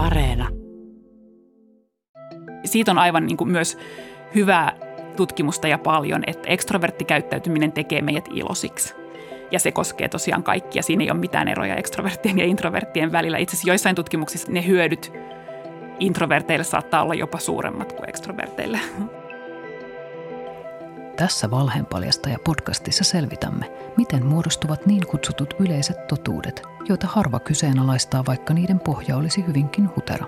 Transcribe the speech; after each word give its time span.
Areena. 0.00 0.48
Siitä 2.64 2.90
on 2.90 2.98
aivan 2.98 3.26
niin 3.26 3.36
kuin 3.36 3.50
myös 3.50 3.78
hyvää 4.34 4.76
tutkimusta 5.16 5.68
ja 5.68 5.78
paljon, 5.78 6.22
että 6.26 6.48
ekstroverttikäyttäytyminen 6.48 7.72
tekee 7.72 8.02
meidät 8.02 8.28
ilosiksi. 8.30 8.94
Ja 9.50 9.58
se 9.58 9.72
koskee 9.72 10.08
tosiaan 10.08 10.42
kaikkia. 10.42 10.82
Siinä 10.82 11.04
ei 11.04 11.10
ole 11.10 11.18
mitään 11.18 11.48
eroja 11.48 11.76
ekstroverttien 11.76 12.38
ja 12.38 12.44
introverttien 12.44 13.12
välillä. 13.12 13.38
Itse 13.38 13.54
asiassa 13.54 13.70
joissain 13.70 13.96
tutkimuksissa 13.96 14.52
ne 14.52 14.66
hyödyt 14.66 15.12
introverteille 15.98 16.64
saattaa 16.64 17.02
olla 17.02 17.14
jopa 17.14 17.38
suuremmat 17.38 17.92
kuin 17.92 18.08
ekstroverteille. 18.08 18.80
Tässä 21.20 21.50
Valheenpaljastaja 21.50 22.38
podcastissa 22.44 23.04
selvitämme, 23.04 23.72
miten 23.96 24.26
muodostuvat 24.26 24.86
niin 24.86 25.06
kutsutut 25.06 25.54
yleiset 25.58 26.06
totuudet, 26.06 26.62
joita 26.88 27.06
harva 27.06 27.40
kyseenalaistaa, 27.40 28.24
vaikka 28.26 28.54
niiden 28.54 28.80
pohja 28.80 29.16
olisi 29.16 29.46
hyvinkin 29.46 29.90
hutera. 29.96 30.26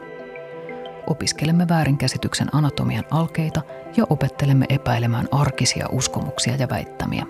Opiskelemme 1.07 1.69
väärinkäsityksen 1.69 2.49
anatomian 2.53 3.05
alkeita 3.11 3.63
ja 3.97 4.05
opettelemme 4.11 4.67
epäilemään 4.69 5.29
arkisia 5.31 5.89
uskomuksia 5.93 6.57
ja 6.57 6.69
väittämiä. 6.69 7.27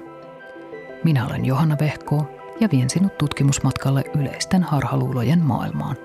Minä 1.04 1.26
olen 1.26 1.44
Johanna 1.44 1.76
Vehko 1.80 2.26
ja 2.60 2.68
vien 2.72 2.90
sinut 2.90 3.18
tutkimusmatkalle 3.18 4.04
yleisten 4.18 4.62
harhaluulojen 4.62 5.42
maailmaan. 5.42 5.96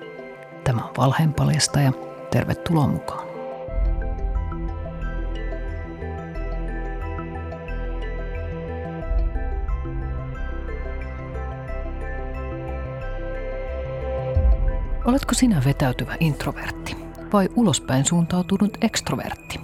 Tämä 0.64 0.84
on 0.84 0.94
Valheenpaljastaja. 0.96 1.92
Tervetuloa 2.30 2.86
mukaan. 2.86 3.27
Oletko 15.08 15.34
sinä 15.34 15.62
vetäytyvä 15.64 16.16
introvertti 16.20 16.96
vai 17.32 17.48
ulospäin 17.56 18.04
suuntautunut 18.04 18.78
ekstrovertti? 18.80 19.60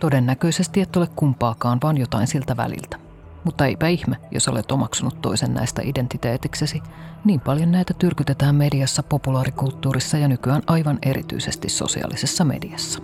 Todennäköisesti 0.00 0.80
et 0.80 0.96
ole 0.96 1.08
kumpaakaan, 1.16 1.78
vaan 1.82 1.98
jotain 1.98 2.26
siltä 2.26 2.56
väliltä. 2.56 2.98
Mutta 3.44 3.66
eipä 3.66 3.88
ihme, 3.88 4.16
jos 4.30 4.48
olet 4.48 4.72
omaksunut 4.72 5.22
toisen 5.22 5.54
näistä 5.54 5.82
identiteetiksesi. 5.84 6.82
Niin 7.24 7.40
paljon 7.40 7.72
näitä 7.72 7.94
tyrkytetään 7.94 8.54
mediassa, 8.54 9.02
populaarikulttuurissa 9.02 10.18
ja 10.18 10.28
nykyään 10.28 10.62
aivan 10.66 10.98
erityisesti 11.02 11.68
sosiaalisessa 11.68 12.44
mediassa. 12.44 13.02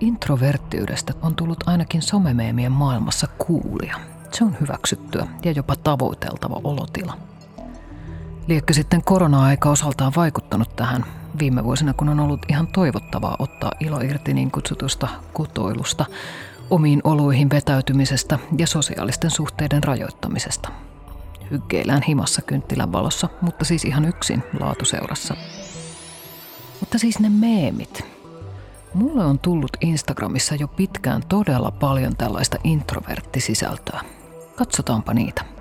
Introverttiydestä 0.00 1.12
on 1.22 1.34
tullut 1.34 1.64
ainakin 1.66 2.02
somemeemien 2.02 2.72
maailmassa 2.72 3.26
kuulia. 3.38 3.96
Se 4.32 4.44
on 4.44 4.56
hyväksyttyä 4.60 5.26
ja 5.44 5.52
jopa 5.52 5.76
tavoiteltava 5.76 6.60
olotila– 6.64 7.16
Liekkö 8.50 8.72
sitten 8.72 9.04
korona-aika 9.04 9.70
osaltaan 9.70 10.12
vaikuttanut 10.16 10.76
tähän 10.76 11.04
viime 11.38 11.64
vuosina, 11.64 11.94
kun 11.94 12.08
on 12.08 12.20
ollut 12.20 12.40
ihan 12.48 12.66
toivottavaa 12.66 13.36
ottaa 13.38 13.72
ilo 13.80 14.00
irti 14.00 14.34
niin 14.34 14.50
kutsutusta 14.50 15.08
kutoilusta, 15.34 16.04
omiin 16.70 17.00
oluihin 17.04 17.50
vetäytymisestä 17.50 18.38
ja 18.58 18.66
sosiaalisten 18.66 19.30
suhteiden 19.30 19.84
rajoittamisesta. 19.84 20.68
Hyggeillään 21.50 22.02
himassa 22.02 22.42
kynttilän 22.42 22.92
valossa, 22.92 23.28
mutta 23.40 23.64
siis 23.64 23.84
ihan 23.84 24.04
yksin 24.04 24.42
laatuseurassa. 24.60 25.36
Mutta 26.80 26.98
siis 26.98 27.18
ne 27.18 27.28
meemit. 27.28 28.04
Mulle 28.94 29.24
on 29.24 29.38
tullut 29.38 29.76
Instagramissa 29.80 30.54
jo 30.54 30.68
pitkään 30.68 31.22
todella 31.28 31.70
paljon 31.70 32.16
tällaista 32.16 32.56
introverttisisältöä. 32.64 34.00
Katsotaanpa 34.56 35.14
niitä. 35.14 35.59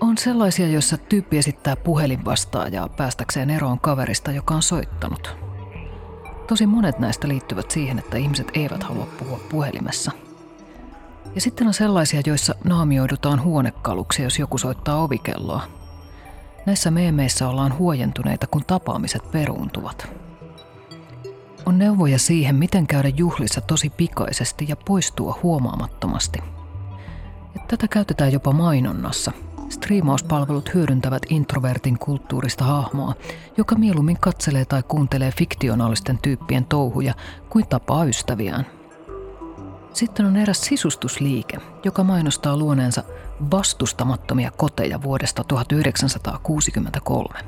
On 0.00 0.18
sellaisia, 0.18 0.68
joissa 0.68 0.96
tyyppi 0.96 1.38
esittää 1.38 1.76
puhelinvastaajaa 1.76 2.88
päästäkseen 2.88 3.50
eroon 3.50 3.80
kaverista, 3.80 4.32
joka 4.32 4.54
on 4.54 4.62
soittanut. 4.62 5.36
Tosi 6.46 6.66
monet 6.66 6.98
näistä 6.98 7.28
liittyvät 7.28 7.70
siihen, 7.70 7.98
että 7.98 8.16
ihmiset 8.16 8.48
eivät 8.54 8.82
halua 8.82 9.06
puhua 9.18 9.40
puhelimessa. 9.50 10.10
Ja 11.34 11.40
sitten 11.40 11.66
on 11.66 11.74
sellaisia, 11.74 12.22
joissa 12.26 12.54
naamioidutaan 12.64 13.42
huonekaluksi, 13.42 14.22
jos 14.22 14.38
joku 14.38 14.58
soittaa 14.58 15.02
ovikelloa. 15.02 15.62
Näissä 16.66 16.90
meemeissä 16.90 17.48
ollaan 17.48 17.78
huojentuneita, 17.78 18.46
kun 18.46 18.64
tapaamiset 18.64 19.30
peruuntuvat. 19.30 20.08
On 21.66 21.78
neuvoja 21.78 22.18
siihen, 22.18 22.54
miten 22.54 22.86
käydä 22.86 23.08
juhlissa 23.08 23.60
tosi 23.60 23.90
pikaisesti 23.90 24.66
ja 24.68 24.76
poistua 24.76 25.38
huomaamattomasti. 25.42 26.38
Ja 27.54 27.60
tätä 27.68 27.88
käytetään 27.88 28.32
jopa 28.32 28.52
mainonnassa– 28.52 29.32
Striimauspalvelut 29.68 30.74
hyödyntävät 30.74 31.22
introvertin 31.28 31.98
kulttuurista 31.98 32.64
hahmoa, 32.64 33.14
joka 33.56 33.74
mieluummin 33.74 34.18
katselee 34.20 34.64
tai 34.64 34.82
kuuntelee 34.82 35.32
fiktionaalisten 35.32 36.18
tyyppien 36.22 36.64
touhuja 36.64 37.14
kuin 37.50 37.68
tapaa 37.68 38.04
ystäviään. 38.04 38.66
Sitten 39.92 40.26
on 40.26 40.36
eräs 40.36 40.60
sisustusliike, 40.60 41.58
joka 41.84 42.04
mainostaa 42.04 42.56
luoneensa 42.56 43.02
vastustamattomia 43.50 44.50
koteja 44.50 45.02
vuodesta 45.02 45.44
1963. 45.44 47.38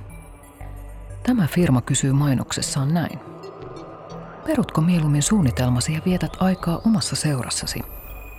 Tämä 1.23 1.47
firma 1.47 1.81
kysyy 1.81 2.13
mainoksessaan 2.13 2.95
näin. 2.95 3.19
Perutko 4.47 4.81
mieluummin 4.81 5.23
suunnitelmasi 5.23 5.93
ja 5.93 6.01
vietät 6.07 6.33
aikaa 6.41 6.81
omassa 6.87 7.17
seurassasi? 7.17 7.81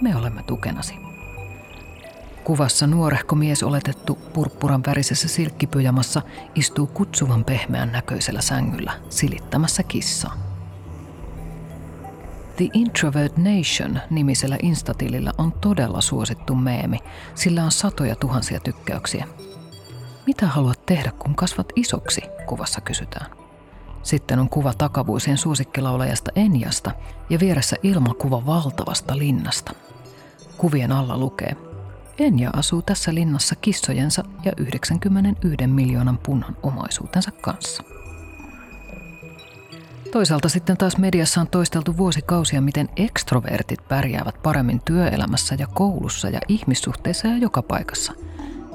Me 0.02 0.16
olemme 0.16 0.44
tukenasi. 0.44 1.10
Kuvassa 2.51 2.88
nuorehko 2.88 3.35
mies 3.35 3.63
oletettu 3.63 4.16
purppuran 4.16 4.84
värisessä 4.88 5.28
silkkipyjamassa 5.28 6.22
istuu 6.56 6.88
kutsuvan 6.88 7.45
pehmeän 7.45 7.91
näköisellä 7.91 8.41
sängyllä 8.41 8.94
silittämässä 9.09 9.84
kissaa. 9.84 10.38
The 12.56 12.69
Introvert 12.73 13.38
Nation 13.38 14.00
nimisellä 14.09 14.57
instatilillä 14.61 15.31
on 15.38 15.51
todella 15.51 16.01
suosittu 16.01 16.56
meemi, 16.56 17.00
sillä 17.35 17.63
on 17.63 17.72
satoja 17.72 18.16
tuhansia 18.16 18.59
tykkäyksiä. 18.59 19.28
Mitä 20.28 20.47
haluat 20.47 20.85
tehdä, 20.85 21.11
kun 21.19 21.35
kasvat 21.35 21.67
isoksi, 21.75 22.22
kuvassa 22.45 22.81
kysytään. 22.81 23.31
Sitten 24.03 24.40
on 24.40 24.50
kuva 24.50 24.73
takavuosien 24.73 25.38
suosikkilaulajasta 25.38 26.31
Enjasta 26.35 26.91
ja 27.29 27.40
vieressä 27.40 27.75
ilmakuva 27.84 28.45
valtavasta 28.45 29.17
linnasta. 29.17 29.73
Kuvien 30.57 30.91
alla 30.91 31.17
lukee– 31.17 31.56
Enja 32.17 32.49
asuu 32.53 32.81
tässä 32.81 33.13
linnassa 33.13 33.55
kissojensa 33.55 34.23
ja 34.45 34.51
91 34.57 35.67
miljoonan 35.67 36.17
punnan 36.17 36.57
omaisuutensa 36.63 37.31
kanssa. 37.31 37.83
Toisaalta 40.11 40.49
sitten 40.49 40.77
taas 40.77 40.97
mediassa 40.97 41.41
on 41.41 41.47
toisteltu 41.47 41.97
vuosikausia, 41.97 42.61
miten 42.61 42.89
ekstrovertit 42.95 43.88
pärjäävät 43.88 44.35
paremmin 44.44 44.81
työelämässä 44.85 45.55
ja 45.59 45.67
koulussa 45.67 46.29
ja 46.29 46.39
ihmissuhteissa 46.47 47.27
ja 47.27 47.38
joka 47.38 47.61
paikassa. 47.61 48.13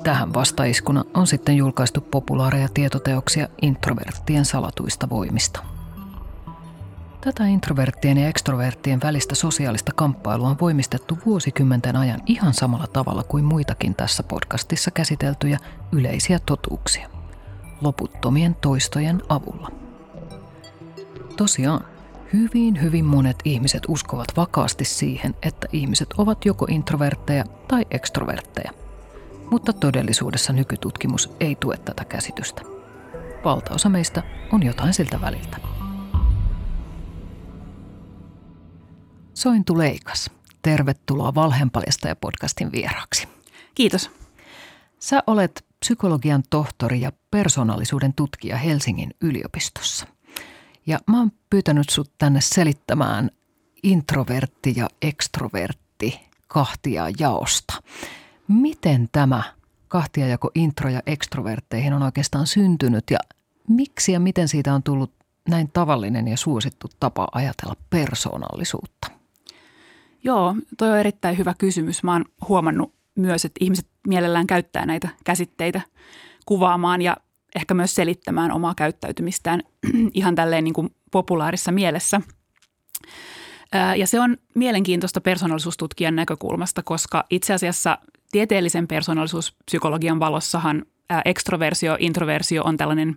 Tähän 0.02 0.34
vastaiskuna 0.34 1.04
on 1.14 1.26
sitten 1.26 1.56
julkaistu 1.56 2.00
populaareja 2.00 2.68
tietoteoksia 2.74 3.48
introverttien 3.62 4.44
salatuista 4.44 5.08
voimista– 5.08 5.64
Tätä 7.26 7.46
introverttien 7.46 8.18
ja 8.18 8.28
ekstroverttien 8.28 9.00
välistä 9.02 9.34
sosiaalista 9.34 9.92
kamppailua 9.92 10.48
on 10.48 10.56
voimistettu 10.60 11.18
vuosikymmenten 11.26 11.96
ajan 11.96 12.20
ihan 12.26 12.54
samalla 12.54 12.86
tavalla 12.86 13.22
kuin 13.22 13.44
muitakin 13.44 13.94
tässä 13.94 14.22
podcastissa 14.22 14.90
käsiteltyjä 14.90 15.58
yleisiä 15.92 16.38
totuuksia. 16.46 17.08
Loputtomien 17.80 18.54
toistojen 18.54 19.22
avulla. 19.28 19.70
Tosiaan, 21.36 21.84
hyvin 22.32 22.82
hyvin 22.82 23.04
monet 23.04 23.36
ihmiset 23.44 23.82
uskovat 23.88 24.28
vakaasti 24.36 24.84
siihen, 24.84 25.34
että 25.42 25.66
ihmiset 25.72 26.08
ovat 26.18 26.44
joko 26.44 26.66
introvertteja 26.70 27.44
tai 27.68 27.86
ekstrovertteja. 27.90 28.70
Mutta 29.50 29.72
todellisuudessa 29.72 30.52
nykytutkimus 30.52 31.30
ei 31.40 31.54
tue 31.54 31.76
tätä 31.76 32.04
käsitystä. 32.04 32.62
Valtaosa 33.44 33.88
meistä 33.88 34.22
on 34.52 34.62
jotain 34.62 34.94
siltä 34.94 35.20
väliltä. 35.20 35.75
Sointu 39.36 39.78
Leikas, 39.78 40.30
tervetuloa 40.62 41.34
Valheenpaljasta 41.34 42.08
ja 42.08 42.16
podcastin 42.16 42.72
vieraaksi. 42.72 43.28
Kiitos. 43.74 44.10
Sä 44.98 45.22
olet 45.26 45.64
psykologian 45.80 46.42
tohtori 46.50 47.00
ja 47.00 47.12
persoonallisuuden 47.30 48.12
tutkija 48.14 48.56
Helsingin 48.56 49.10
yliopistossa. 49.20 50.06
Ja 50.86 50.98
mä 51.06 51.18
oon 51.18 51.32
pyytänyt 51.50 51.88
sut 51.88 52.10
tänne 52.18 52.40
selittämään 52.40 53.30
introvertti 53.82 54.72
ja 54.76 54.88
ekstrovertti 55.02 56.20
kahtia 56.48 57.04
jaosta. 57.18 57.82
Miten 58.48 59.08
tämä 59.12 59.42
kahtiajako 59.88 60.50
intro- 60.54 60.90
ja 60.90 61.02
ekstrovertteihin 61.06 61.92
on 61.92 62.02
oikeastaan 62.02 62.46
syntynyt 62.46 63.04
ja 63.10 63.18
miksi 63.68 64.12
ja 64.12 64.20
miten 64.20 64.48
siitä 64.48 64.74
on 64.74 64.82
tullut 64.82 65.12
näin 65.48 65.70
tavallinen 65.72 66.28
ja 66.28 66.36
suosittu 66.36 66.88
tapa 67.00 67.28
ajatella 67.32 67.76
persoonallisuutta? 67.90 69.15
Joo, 70.26 70.54
toi 70.78 70.90
on 70.90 70.98
erittäin 70.98 71.38
hyvä 71.38 71.54
kysymys. 71.58 72.02
Mä 72.02 72.12
oon 72.12 72.24
huomannut 72.48 72.94
myös, 73.14 73.44
että 73.44 73.64
ihmiset 73.64 73.86
mielellään 74.06 74.46
käyttää 74.46 74.86
näitä 74.86 75.08
käsitteitä 75.24 75.80
kuvaamaan 76.46 77.02
ja 77.02 77.16
ehkä 77.56 77.74
myös 77.74 77.94
selittämään 77.94 78.52
omaa 78.52 78.74
käyttäytymistään 78.74 79.62
ihan 80.14 80.34
tälleen 80.34 80.64
niin 80.64 80.74
kuin 80.74 80.90
populaarissa 81.10 81.72
mielessä. 81.72 82.20
Ja 83.96 84.06
se 84.06 84.20
on 84.20 84.36
mielenkiintoista 84.54 85.20
persoonallisuustutkijan 85.20 86.16
näkökulmasta, 86.16 86.82
koska 86.82 87.24
itse 87.30 87.54
asiassa 87.54 87.98
tieteellisen 88.32 88.88
persoonallisuuspsykologian 88.88 90.20
valossahan 90.20 90.84
ekstroversio, 91.24 91.96
introversio 92.00 92.62
on 92.64 92.76
tällainen 92.76 93.16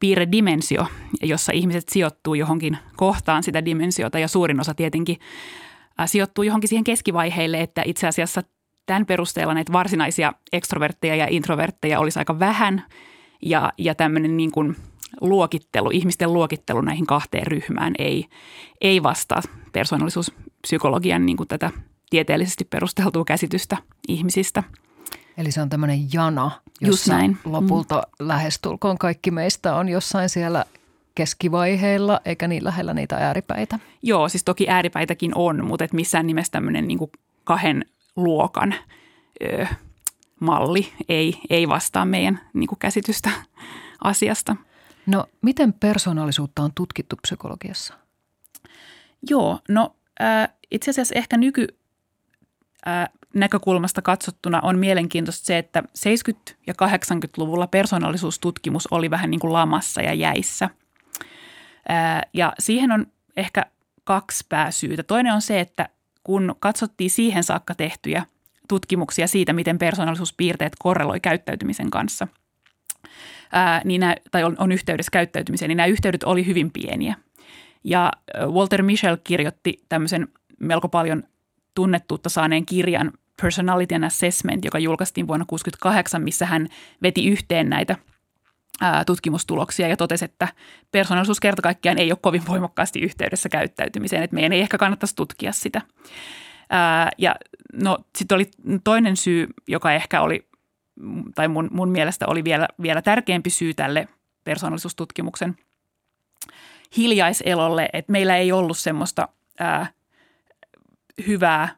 piirredimensio, 0.00 0.86
jossa 1.22 1.52
ihmiset 1.52 1.88
sijoittuu 1.88 2.34
johonkin 2.34 2.78
kohtaan 2.96 3.42
sitä 3.42 3.64
dimensiota 3.64 4.18
ja 4.18 4.28
suurin 4.28 4.60
osa 4.60 4.74
tietenkin 4.74 5.16
sijoittuu 6.06 6.44
johonkin 6.44 6.68
siihen 6.68 6.84
keskivaiheille, 6.84 7.60
että 7.60 7.82
itse 7.84 8.06
asiassa 8.06 8.42
tämän 8.86 9.06
perusteella 9.06 9.54
näitä 9.54 9.72
varsinaisia 9.72 10.32
ekstrovertteja 10.52 11.16
ja 11.16 11.26
introvertteja 11.30 12.00
olisi 12.00 12.18
aika 12.18 12.38
vähän 12.38 12.84
ja, 13.42 13.72
ja 13.78 13.94
tämmöinen 13.94 14.36
niin 14.36 14.50
kuin 14.50 14.76
luokittelu, 15.20 15.90
ihmisten 15.92 16.32
luokittelu 16.32 16.80
näihin 16.80 17.06
kahteen 17.06 17.46
ryhmään 17.46 17.92
ei, 17.98 18.26
ei 18.80 19.02
vastaa 19.02 19.42
persoonallisuuspsykologian 19.72 21.26
niin 21.26 21.36
kuin 21.36 21.48
tätä 21.48 21.70
tieteellisesti 22.10 22.64
perusteltua 22.64 23.24
käsitystä 23.24 23.76
ihmisistä. 24.08 24.62
Eli 25.36 25.52
se 25.52 25.62
on 25.62 25.68
tämmöinen 25.68 26.12
jana, 26.12 26.50
jossa 26.80 27.16
näin. 27.16 27.38
lopulta 27.44 27.94
mm. 27.94 28.28
lähestulkoon 28.28 28.98
kaikki 28.98 29.30
meistä 29.30 29.76
on 29.76 29.88
jossain 29.88 30.28
siellä 30.28 30.64
keskivaiheilla, 31.20 32.20
eikä 32.24 32.48
niin 32.48 32.64
lähellä 32.64 32.94
niitä 32.94 33.16
ääripäitä. 33.16 33.78
Joo, 34.02 34.28
siis 34.28 34.44
toki 34.44 34.68
ääripäitäkin 34.68 35.32
on, 35.34 35.64
mutta 35.64 35.84
et 35.84 35.92
missään 35.92 36.26
nimessä 36.26 36.52
tämmöinen 36.52 36.88
niin 36.88 36.98
kahden 37.44 37.84
luokan 38.16 38.74
ö, 39.44 39.66
malli 40.40 40.92
ei, 41.08 41.40
ei 41.50 41.68
vastaa 41.68 42.04
meidän 42.04 42.40
niin 42.52 42.68
kuin 42.68 42.78
käsitystä 42.78 43.30
asiasta. 44.04 44.56
No, 45.06 45.24
miten 45.42 45.72
persoonallisuutta 45.72 46.62
on 46.62 46.70
tutkittu 46.74 47.16
psykologiassa? 47.22 47.94
Joo, 49.30 49.58
no 49.68 49.96
äh, 50.20 50.48
itse 50.70 50.90
asiassa 50.90 51.14
ehkä 51.14 51.36
nyky 51.36 51.66
äh, 52.88 53.08
näkökulmasta 53.34 54.02
katsottuna 54.02 54.60
on 54.62 54.78
mielenkiintoista 54.78 55.46
se, 55.46 55.58
että 55.58 55.82
70- 56.50 56.54
ja 56.66 56.74
80-luvulla 56.82 57.66
persoonallisuustutkimus 57.66 58.88
oli 58.90 59.10
vähän 59.10 59.30
niin 59.30 59.40
kuin 59.40 59.52
lamassa 59.52 60.02
ja 60.02 60.14
jäissä. 60.14 60.70
Ja 62.34 62.52
siihen 62.58 62.92
on 62.92 63.06
ehkä 63.36 63.66
kaksi 64.04 64.44
pääsyytä. 64.48 65.02
Toinen 65.02 65.34
on 65.34 65.42
se, 65.42 65.60
että 65.60 65.88
kun 66.24 66.56
katsottiin 66.60 67.10
siihen 67.10 67.44
saakka 67.44 67.74
tehtyjä 67.74 68.26
tutkimuksia 68.68 69.26
siitä, 69.26 69.52
miten 69.52 69.78
persoonallisuuspiirteet 69.78 70.72
korreloi 70.78 71.20
käyttäytymisen 71.20 71.90
kanssa, 71.90 72.28
ää, 73.52 73.82
niin 73.84 74.00
nämä, 74.00 74.14
tai 74.30 74.44
on, 74.44 74.56
on 74.58 74.72
yhteydessä 74.72 75.10
käyttäytymiseen, 75.10 75.68
niin 75.68 75.76
nämä 75.76 75.86
yhteydet 75.86 76.24
oli 76.24 76.46
hyvin 76.46 76.70
pieniä. 76.70 77.14
Ja 77.84 78.12
Walter 78.46 78.82
Michel 78.82 79.16
kirjoitti 79.24 79.84
tämmöisen 79.88 80.28
melko 80.60 80.88
paljon 80.88 81.22
tunnettuutta 81.74 82.28
saaneen 82.28 82.66
kirjan 82.66 83.12
Personality 83.42 83.94
and 83.94 84.04
Assessment, 84.04 84.64
joka 84.64 84.78
julkaistiin 84.78 85.26
vuonna 85.26 85.44
1968, 85.44 86.22
missä 86.22 86.46
hän 86.46 86.68
veti 87.02 87.28
yhteen 87.28 87.68
näitä 87.68 87.96
tutkimustuloksia 89.06 89.88
ja 89.88 89.96
totesi, 89.96 90.24
että 90.24 90.48
persoonallisuus 90.92 91.40
kerta 91.40 91.62
kaikkiaan 91.62 91.98
ei 91.98 92.12
ole 92.12 92.18
kovin 92.22 92.46
voimakkaasti 92.46 93.00
yhteydessä 93.00 93.48
käyttäytymiseen, 93.48 94.22
että 94.22 94.34
meidän 94.34 94.52
ei 94.52 94.60
ehkä 94.60 94.78
kannattaisi 94.78 95.16
tutkia 95.16 95.52
sitä. 95.52 95.82
ja 97.18 97.34
no 97.72 97.98
sitten 98.18 98.36
oli 98.36 98.50
toinen 98.84 99.16
syy, 99.16 99.46
joka 99.68 99.92
ehkä 99.92 100.20
oli, 100.20 100.48
tai 101.34 101.48
mun, 101.48 101.68
mun 101.72 101.88
mielestä 101.88 102.26
oli 102.26 102.44
vielä, 102.44 102.68
vielä 102.82 103.02
tärkeämpi 103.02 103.50
syy 103.50 103.74
tälle 103.74 104.08
persoonallisuustutkimuksen 104.44 105.56
hiljaiselolle, 106.96 107.88
että 107.92 108.12
meillä 108.12 108.36
ei 108.36 108.52
ollut 108.52 108.78
semmoista 108.78 109.28
ää, 109.58 109.86
hyvää 111.26 111.68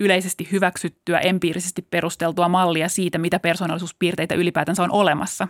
yleisesti 0.00 0.48
hyväksyttyä, 0.52 1.18
empiirisesti 1.18 1.82
perusteltua 1.82 2.48
mallia 2.48 2.88
siitä, 2.88 3.18
mitä 3.18 3.38
persoonallisuuspiirteitä 3.38 4.34
ylipäätänsä 4.34 4.82
on 4.82 4.90
olemassa. 4.90 5.48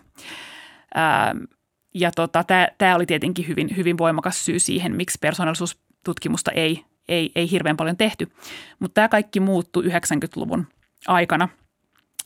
Ää, 0.95 1.35
ja 1.95 2.11
tota, 2.11 2.45
tämä 2.79 2.97
oli 2.97 3.07
tietenkin 3.07 3.49
hyvin, 3.49 3.77
hyvin 3.77 3.99
voimakas 3.99 4.45
syy 4.45 4.59
siihen, 4.59 4.97
miksi 4.97 5.19
persoonallisuustutkimusta 5.21 6.51
ei, 6.51 6.85
ei, 7.09 7.33
ei 7.35 7.51
hirveän 7.51 7.77
paljon 7.77 7.97
tehty. 7.97 8.29
Mutta 8.79 8.95
tämä 8.95 9.09
kaikki 9.09 9.41
muuttui 9.41 9.85
90-luvun 9.85 10.67
aikana, 11.07 11.49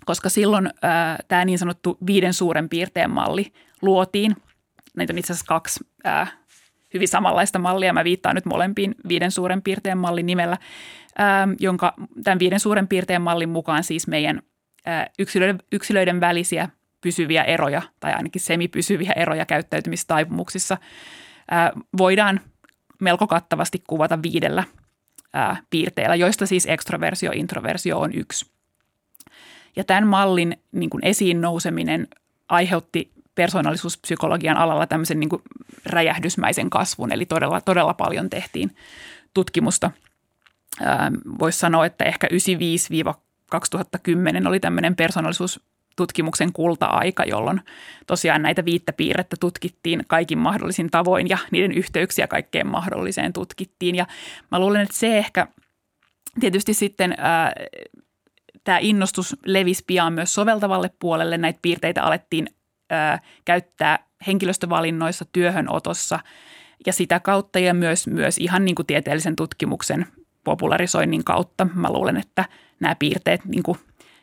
koska 0.05 0.29
silloin 0.29 0.71
tämä 1.29 1.45
niin 1.45 1.59
sanottu 1.59 1.99
viiden 2.07 2.35
suuren 2.35 2.69
piirteen 2.69 3.11
malli 3.11 3.53
luotiin. 3.83 4.37
Näitä 4.97 5.13
on 5.13 5.19
itse 5.19 5.33
asiassa 5.33 5.49
kaksi 5.49 5.81
ää, 6.05 6.27
hyvin 6.95 7.09
samanlaista 7.09 7.59
mallia. 7.59 7.93
Mä 7.93 8.05
viittaan 8.05 8.35
nyt 8.35 8.45
molempiin 8.47 8.95
viiden 9.09 9.31
suuren 9.31 9.63
piirteen 9.63 9.99
mallin 9.99 10.27
nimellä, 10.27 10.59
ää, 11.19 11.49
jonka 11.61 11.95
tämän 12.25 12.39
viiden 12.39 12.61
suuren 12.61 12.89
piirteen 12.89 13.23
mallin 13.23 13.49
mukaan 13.49 13.85
siis 13.85 14.07
meidän 14.07 14.43
ää, 14.87 15.07
yksilöiden, 15.19 15.59
yksilöiden 15.73 16.21
välisiä 16.21 16.69
pysyviä 17.03 17.43
eroja 17.45 17.83
tai 18.01 18.13
ainakin 18.13 18.43
semipysyviä 18.43 19.13
eroja 19.17 19.47
käyttäytymistaipumuksissa 19.47 20.79
voidaan 21.99 22.41
melko 23.01 23.27
kattavasti 23.27 23.83
kuvata 23.87 24.23
viidellä 24.23 24.65
piirteellä, 25.71 26.15
joista 26.15 26.47
siis 26.47 26.67
ekstroversio 26.67 27.31
introversio 27.35 28.01
on 28.01 28.15
yksi. 28.15 28.53
Ja 29.77 29.85
tämän 29.85 30.07
mallin 30.07 30.57
niin 30.73 30.91
kuin 30.91 31.07
esiin 31.07 31.41
nouseminen 31.41 32.09
aiheutti 32.49 33.13
persoonallisuuspsykologian 33.35 34.57
alalla 34.57 34.87
tämmöisen 34.87 35.21
niin 35.21 35.31
kuin 35.31 35.43
räjähdysmäisen 35.87 36.71
kasvun, 36.71 37.13
eli 37.13 37.27
todella, 37.27 37.61
todella 37.61 37.95
paljon 37.95 38.31
tehtiin 38.31 38.77
tutkimusta. 39.35 39.91
Voisi 41.39 41.59
sanoa, 41.59 41.87
että 41.87 42.05
ehkä 42.05 42.29
95-2010 44.45 44.49
oli 44.49 44.61
tämmöinen 44.61 44.97
persoonallisuustutkimuksen 45.97 46.53
kulta-aika, 46.53 47.25
jolloin 47.25 47.61
tosiaan 48.07 48.43
näitä 48.43 48.65
viittä 48.65 48.93
piirrettä 48.93 49.37
tutkittiin 49.41 50.05
kaikin 50.09 50.39
mahdollisin 50.39 50.91
tavoin 50.91 51.29
ja 51.29 51.39
niiden 51.51 51.73
yhteyksiä 51.73 52.27
kaikkeen 52.27 52.67
mahdolliseen 52.67 53.33
tutkittiin. 53.33 53.95
Ja 53.95 54.07
mä 54.51 54.59
luulen, 54.59 54.81
että 54.81 54.95
se 54.95 55.19
ehkä 55.19 55.47
tietysti 56.41 56.75
sitten 56.75 57.15
ää, 57.19 57.53
tämä 58.65 58.79
innostus 58.79 59.37
levisi 59.47 59.85
pian 59.87 60.13
myös 60.13 60.35
soveltavalle 60.35 60.91
puolelle. 60.99 61.39
Näitä 61.39 61.59
piirteitä 61.63 62.03
alettiin 62.03 62.47
ää, 62.91 63.19
käyttää 63.45 63.99
henkilöstövalinnoissa, 64.27 65.25
työhönotossa 65.33 66.19
ja 66.87 66.93
sitä 66.93 67.21
kautta 67.21 67.59
ja 67.59 67.75
myös, 67.75 68.07
myös 68.07 68.39
ihan 68.39 68.65
niin 68.65 68.75
kuin 68.75 68.87
tieteellisen 68.87 69.37
tutkimuksen 69.37 70.07
popularisoinnin 70.45 71.25
kautta. 71.25 71.67
Mä 71.75 71.93
luulen, 71.93 72.17
että 72.17 72.45
nämä 72.81 72.95
piirteet 72.95 73.45
niin 73.45 73.63
kuin, 73.63 73.79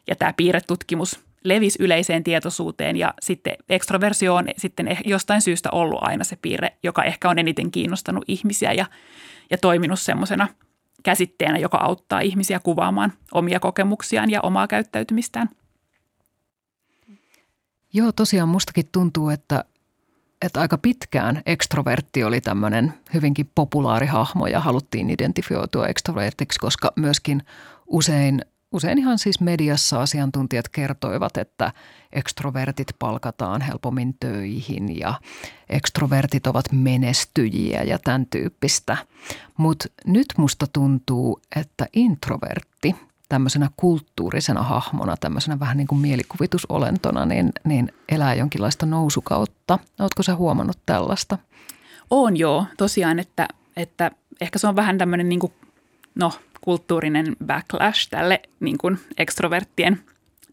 ja 0.08 0.16
tämä 0.16 0.34
piirretutkimus 0.34 1.29
levisi 1.44 1.84
yleiseen 1.84 2.24
tietoisuuteen 2.24 2.96
ja 2.96 3.14
sitten 3.22 3.54
ekstroversio 3.70 4.36
on 4.36 4.46
sitten 4.58 4.88
eh, 4.88 5.02
jostain 5.06 5.42
syystä 5.42 5.70
ollut 5.72 6.00
aina 6.02 6.24
se 6.24 6.36
piirre, 6.36 6.78
joka 6.84 7.04
ehkä 7.04 7.30
on 7.30 7.40
eniten 7.40 7.72
kiinnostanut 7.72 8.24
ihmisiä 8.28 8.74
ja, 8.74 8.86
ja 9.52 9.58
toiminut 9.58 10.00
semmoisena 10.00 10.48
käsitteenä, 11.04 11.58
joka 11.58 11.78
auttaa 11.78 12.20
ihmisiä 12.20 12.60
kuvaamaan 12.60 13.14
omia 13.32 13.60
kokemuksiaan 13.60 14.32
ja 14.32 14.42
omaa 14.42 14.68
käyttäytymistään. 14.68 15.50
Joo, 17.94 18.12
tosiaan 18.12 18.50
mustakin 18.50 18.90
tuntuu, 18.92 19.30
että, 19.30 19.64
että 20.42 20.62
aika 20.62 20.78
pitkään 20.78 21.42
ekstrovertti 21.46 22.24
oli 22.24 22.42
tämmöinen 22.42 22.94
hyvinkin 23.14 23.52
populaarihahmo 23.56 24.48
ja 24.48 24.60
haluttiin 24.60 25.10
identifioitua 25.10 25.88
ekstrovertiksi, 25.88 26.60
koska 26.60 26.94
myöskin 26.96 27.44
usein, 27.88 28.42
usein 28.72 28.98
ihan 28.98 29.20
siis 29.20 29.42
mediassa 29.42 30.02
asiantuntijat 30.02 30.70
kertoivat, 30.70 31.38
että 31.38 31.74
ekstrovertit 32.12 32.88
palkataan 33.00 33.62
helpommin 33.62 34.16
töihin 34.20 35.00
ja 35.00 35.14
ekstrovertit 35.70 36.48
ovat 36.48 36.66
menestyjiä 36.72 37.84
ja 37.84 38.00
tämän 38.00 38.26
tyyppistä. 38.26 38.98
Mutta 39.58 39.88
nyt 40.06 40.28
musta 40.38 40.68
tuntuu, 40.68 41.42
että 41.56 41.88
introvertti– 41.94 42.96
tämmöisenä 43.30 43.70
kulttuurisena 43.78 44.64
hahmona, 44.64 45.18
tämmöisenä 45.18 45.60
vähän 45.60 45.78
niin 45.78 45.88
kuin 45.88 46.02
mielikuvitusolentona, 46.02 47.26
niin, 47.26 47.52
niin 47.64 47.94
elää 48.10 48.34
jonkinlaista 48.34 48.86
nousukautta. 48.86 49.80
Oletko 50.00 50.24
sä 50.24 50.36
huomannut 50.36 50.78
tällaista? 50.86 51.38
On 52.10 52.38
joo, 52.38 52.66
tosiaan, 52.78 53.20
että, 53.20 53.48
että 53.76 54.12
ehkä 54.42 54.60
se 54.60 54.68
on 54.68 54.76
vähän 54.76 54.98
tämmöinen 54.98 55.30
niin 55.30 55.40
kuin, 55.40 55.54
no, 56.16 56.32
kulttuurinen 56.62 57.36
backlash 57.46 58.10
tälle 58.10 58.42
niin 58.60 58.78
kuin 58.78 59.00
ekstroverttien 59.18 60.00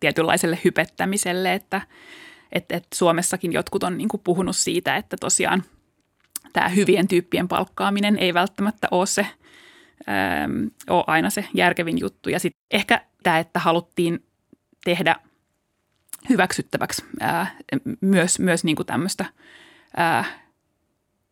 tietynlaiselle 0.01 0.59
hypettämiselle, 0.65 1.55
että, 1.55 1.81
että, 2.53 2.77
että 2.77 2.89
Suomessakin 2.95 3.53
jotkut 3.53 3.83
on 3.83 3.99
niin 3.99 4.09
kuin 4.09 4.21
puhunut 4.25 4.57
siitä, 4.57 4.97
että 4.97 5.17
tosiaan 5.21 5.63
tämä 6.53 6.69
hyvien 6.69 7.09
tyyppien 7.09 7.49
palkkaaminen 7.49 8.19
ei 8.19 8.35
välttämättä 8.35 8.89
ole 8.91 9.07
se– 9.07 9.27
ähm, 10.09 10.67
ole 10.91 11.05
aina 11.07 11.31
se 11.31 11.49
järkevin 11.55 12.01
juttu. 12.01 12.29
Ja 12.31 12.39
sitten 12.39 12.63
ehkä 12.71 13.01
tämä, 13.23 13.39
että 13.39 13.61
haluttiin 13.61 14.25
tehdä 14.85 15.17
hyväksyttäväksi 16.29 17.05
ää, 17.21 17.57
myös, 18.01 18.39
myös 18.39 18.65
niin 18.65 18.77
tämmöistä 18.87 19.25
ää, 19.97 20.25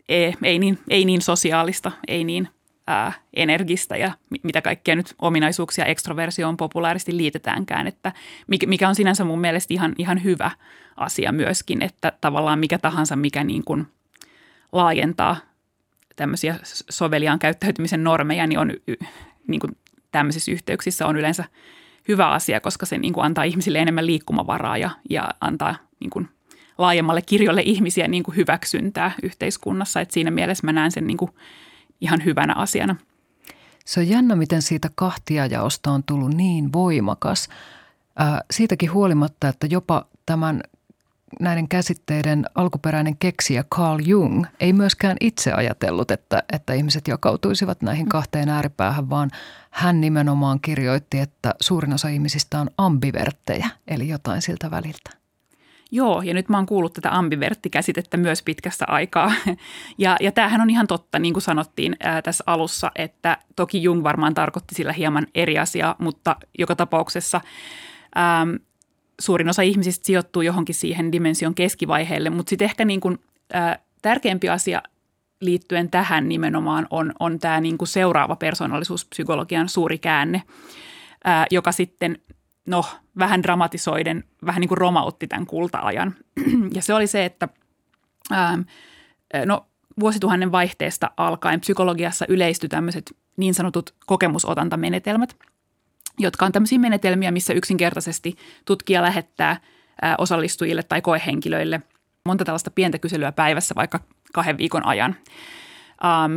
ei, 0.08 0.34
ei, 0.42 0.58
niin, 0.58 0.78
ei 0.90 1.04
niin 1.04 1.22
sosiaalista, 1.22 1.92
ei 2.08 2.24
niin 2.24 2.48
ää, 2.86 3.12
energistä 3.34 3.96
ja 3.96 4.12
mitä 4.42 4.62
kaikkia 4.62 4.96
nyt 4.96 5.14
ominaisuuksia 5.18 5.84
ekstroversioon 5.84 6.56
populaaristi 6.56 7.16
liitetäänkään, 7.16 7.86
että 7.86 8.12
mikä 8.66 8.88
on 8.88 8.94
sinänsä 8.94 9.24
mun 9.24 9.40
mielestä 9.40 9.74
ihan, 9.74 9.94
ihan 9.98 10.24
hyvä 10.24 10.50
asia 10.96 11.32
myöskin, 11.32 11.82
että 11.82 12.12
tavallaan 12.20 12.58
mikä 12.58 12.78
tahansa, 12.78 13.16
mikä 13.16 13.44
niin 13.44 13.64
kuin 13.64 13.86
laajentaa 14.72 15.36
tämmöisiä 16.16 16.58
soveliaan 16.90 17.38
käyttäytymisen 17.38 18.04
normeja, 18.04 18.46
niin 18.46 18.58
on 18.58 18.72
niin 19.46 19.60
kuin 19.60 19.76
tämmöisissä 20.12 20.52
yhteyksissä 20.52 21.06
on 21.06 21.16
yleensä 21.16 21.44
hyvä 22.08 22.30
asia, 22.30 22.60
koska 22.60 22.86
se 22.86 22.98
niin 22.98 23.12
kuin 23.12 23.24
antaa 23.24 23.44
ihmisille 23.44 23.78
enemmän 23.78 24.06
liikkumavaraa 24.06 24.78
ja, 24.78 24.90
ja 25.10 25.28
antaa 25.40 25.76
niin 26.00 26.10
kuin 26.10 26.28
laajemmalle 26.78 27.22
kirjolle 27.22 27.62
ihmisiä 27.64 28.08
niin 28.08 28.22
kuin 28.22 28.36
hyväksyntää 28.36 29.12
yhteiskunnassa. 29.22 30.00
Et 30.00 30.10
siinä 30.10 30.30
mielessä 30.30 30.66
mä 30.66 30.72
näen 30.72 30.92
sen 30.92 31.06
niin 31.06 31.16
kuin 31.16 31.30
ihan 32.04 32.24
hyvänä 32.24 32.54
asiana. 32.54 32.96
Se 33.84 34.00
on 34.00 34.08
jännä, 34.08 34.36
miten 34.36 34.62
siitä 34.62 34.90
kahtiajaosta 34.94 35.90
on 35.90 36.02
tullut 36.02 36.34
niin 36.34 36.72
voimakas. 36.72 37.48
Ää, 38.16 38.40
siitäkin 38.50 38.92
huolimatta, 38.92 39.48
että 39.48 39.66
jopa 39.66 40.06
tämän 40.26 40.60
näiden 41.40 41.68
käsitteiden 41.68 42.44
alkuperäinen 42.54 43.16
keksijä 43.16 43.64
Carl 43.64 44.00
Jung 44.04 44.44
ei 44.60 44.72
myöskään 44.72 45.16
itse 45.20 45.52
ajatellut, 45.52 46.10
että, 46.10 46.42
että 46.52 46.72
ihmiset 46.72 47.08
jakautuisivat 47.08 47.82
näihin 47.82 48.08
kahteen 48.08 48.48
ääripäähän, 48.48 49.10
vaan 49.10 49.30
hän 49.70 50.00
nimenomaan 50.00 50.60
kirjoitti, 50.60 51.20
että 51.20 51.54
suurin 51.60 51.92
osa 51.92 52.08
ihmisistä 52.08 52.60
on 52.60 52.70
ambiverttejä, 52.78 53.68
eli 53.88 54.08
jotain 54.08 54.42
siltä 54.42 54.70
väliltä. 54.70 55.23
Joo, 55.94 56.22
ja 56.22 56.34
nyt 56.34 56.48
mä 56.48 56.56
oon 56.56 56.66
kuullut 56.66 56.92
tätä 56.92 57.18
ambiverttikäsitettä 57.18 58.16
myös 58.16 58.42
pitkästä 58.42 58.84
aikaa. 58.88 59.32
Ja, 59.98 60.16
ja 60.20 60.32
tämähän 60.32 60.60
on 60.60 60.70
ihan 60.70 60.86
totta, 60.86 61.18
niin 61.18 61.34
kuin 61.34 61.42
sanottiin 61.42 61.96
ää, 62.00 62.22
tässä 62.22 62.44
alussa, 62.46 62.92
että 62.96 63.38
toki 63.56 63.82
Jung 63.82 64.02
varmaan 64.02 64.34
tarkoitti 64.34 64.74
sillä 64.74 64.92
hieman 64.92 65.26
eri 65.34 65.58
asiaa, 65.58 65.96
mutta 65.98 66.36
joka 66.58 66.76
tapauksessa 66.76 67.40
ää, 68.14 68.46
suurin 69.20 69.48
osa 69.48 69.62
ihmisistä 69.62 70.06
sijoittuu 70.06 70.42
johonkin 70.42 70.74
siihen 70.74 71.12
dimension 71.12 71.54
keskivaiheelle, 71.54 72.30
mutta 72.30 72.50
sitten 72.50 72.66
ehkä 72.66 72.84
niin 72.84 73.00
kuin, 73.00 73.18
ää, 73.52 73.78
tärkeämpi 74.02 74.48
asia 74.48 74.82
liittyen 75.40 75.90
tähän 75.90 76.28
nimenomaan 76.28 76.86
on, 76.90 77.12
on 77.20 77.38
tämä 77.38 77.60
niin 77.60 77.78
seuraava 77.84 78.36
persoonallisuuspsykologian 78.36 79.68
suuri 79.68 79.98
käänne, 79.98 80.42
ää, 81.24 81.46
joka 81.50 81.72
sitten, 81.72 82.18
no 82.66 82.84
vähän 83.18 83.42
dramatisoiden, 83.42 84.24
vähän 84.46 84.60
niin 84.60 84.68
kuin 84.68 84.78
romautti 84.78 85.26
tämän 85.26 85.46
kulta-ajan. 85.46 86.14
Ja 86.74 86.82
se 86.82 86.94
oli 86.94 87.06
se, 87.06 87.24
että 87.24 87.48
ää, 88.30 88.58
no 89.46 89.66
vuosituhannen 90.00 90.52
vaihteesta 90.52 91.10
alkaen 91.16 91.60
psykologiassa 91.60 92.24
yleistyi 92.28 92.68
tämmöiset 92.68 93.16
niin 93.36 93.54
sanotut 93.54 93.94
kokemusotantamenetelmät– 94.06 95.36
jotka 96.18 96.46
on 96.46 96.52
tämmöisiä 96.52 96.78
menetelmiä, 96.78 97.30
missä 97.30 97.52
yksinkertaisesti 97.52 98.36
tutkija 98.64 99.02
lähettää 99.02 99.60
osallistujille 100.18 100.82
tai 100.82 101.02
koehenkilöille 101.02 101.80
monta 102.24 102.44
tällaista 102.44 102.70
pientä 102.70 102.98
kyselyä 102.98 103.32
päivässä 103.32 103.74
vaikka 103.74 104.00
kahden 104.32 104.58
viikon 104.58 104.86
ajan, 104.86 105.16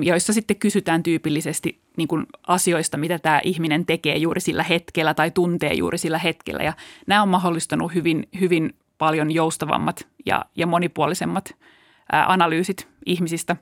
joissa 0.03 0.33
sitten 0.33 0.57
kysytään 0.57 1.03
tyypillisesti 1.03 1.81
niin 1.97 2.07
kuin 2.07 2.25
asioista, 2.47 2.97
mitä 2.97 3.19
tämä 3.19 3.41
ihminen 3.43 3.85
tekee 3.85 4.17
juuri 4.17 4.41
sillä 4.41 4.63
hetkellä 4.63 5.13
tai 5.13 5.31
tuntee 5.31 5.73
juuri 5.73 5.97
sillä 5.97 6.17
hetkellä. 6.17 6.63
Ja 6.63 6.73
nämä 7.07 7.21
on 7.21 7.29
mahdollistanut 7.29 7.93
hyvin, 7.93 8.27
hyvin 8.39 8.73
paljon 8.97 9.31
joustavammat 9.31 10.07
ja, 10.25 10.45
ja 10.55 10.67
monipuolisemmat 10.67 11.55
analyysit 12.11 12.87
ihmisistä. 13.05 13.55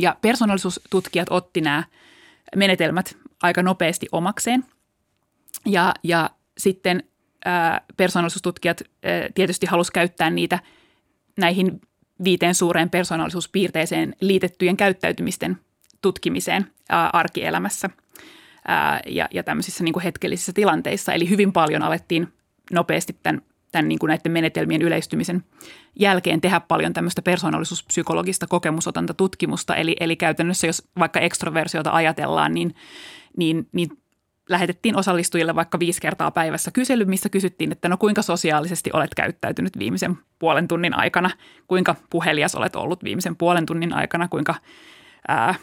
Ja 0.00 0.16
persoonallisuustutkijat 0.20 1.28
otti 1.30 1.60
nämä 1.60 1.84
menetelmät 2.56 3.16
aika 3.42 3.62
nopeasti 3.62 4.06
omakseen– 4.12 4.64
ja, 5.66 5.94
ja 6.02 6.30
sitten 6.58 7.02
ää, 7.44 7.80
persoonallisuustutkijat 7.96 8.80
ää, 8.80 9.12
tietysti 9.34 9.66
halusi 9.66 9.92
käyttää 9.92 10.30
niitä 10.30 10.58
näihin 11.38 11.80
viiteen 12.24 12.54
suureen 12.54 12.90
persoonallisuuspiirteeseen 12.90 14.16
liitettyjen 14.20 14.76
käyttäytymisten 14.76 15.58
tutkimiseen 16.02 16.66
ää, 16.88 17.10
arkielämässä 17.12 17.90
ää, 18.68 19.00
ja, 19.06 19.28
ja 19.32 19.42
tämmöisissä 19.42 19.84
niin 19.84 19.92
kuin 19.92 20.02
hetkellisissä 20.02 20.52
tilanteissa. 20.52 21.12
Eli 21.12 21.28
hyvin 21.28 21.52
paljon 21.52 21.82
alettiin 21.82 22.28
nopeasti 22.72 23.16
tämän, 23.22 23.42
tämän 23.72 23.88
niin 23.88 23.98
kuin 23.98 24.08
näiden 24.08 24.32
menetelmien 24.32 24.82
yleistymisen 24.82 25.44
jälkeen 26.00 26.40
tehdä 26.40 26.60
paljon 26.60 26.92
tämmöistä 26.92 27.22
persoonallisuuspsykologista 27.22 28.46
kokemusotanta 28.46 29.14
tutkimusta. 29.14 29.76
Eli, 29.76 29.96
eli 30.00 30.16
käytännössä, 30.16 30.66
jos 30.66 30.88
vaikka 30.98 31.20
ekstroversiota 31.20 31.90
ajatellaan, 31.90 32.54
niin, 32.54 32.74
niin, 33.36 33.68
niin 33.72 33.88
lähetettiin 34.48 34.96
osallistujille 34.96 35.54
vaikka 35.54 35.78
viisi 35.78 36.00
kertaa 36.00 36.30
päivässä 36.30 36.70
kysely, 36.70 37.04
missä 37.04 37.28
kysyttiin, 37.28 37.72
että 37.72 37.88
no 37.88 37.96
kuinka 37.96 38.22
sosiaalisesti 38.22 38.90
olet 38.92 39.14
käyttäytynyt 39.14 39.78
viimeisen 39.78 40.18
puolen 40.38 40.68
tunnin 40.68 40.98
aikana, 40.98 41.30
kuinka 41.66 41.94
puhelias 42.10 42.54
olet 42.54 42.76
ollut 42.76 43.04
viimeisen 43.04 43.36
puolen 43.36 43.66
tunnin 43.66 43.92
aikana, 43.92 44.28
kuinka 44.28 44.54
ää, 45.28 45.54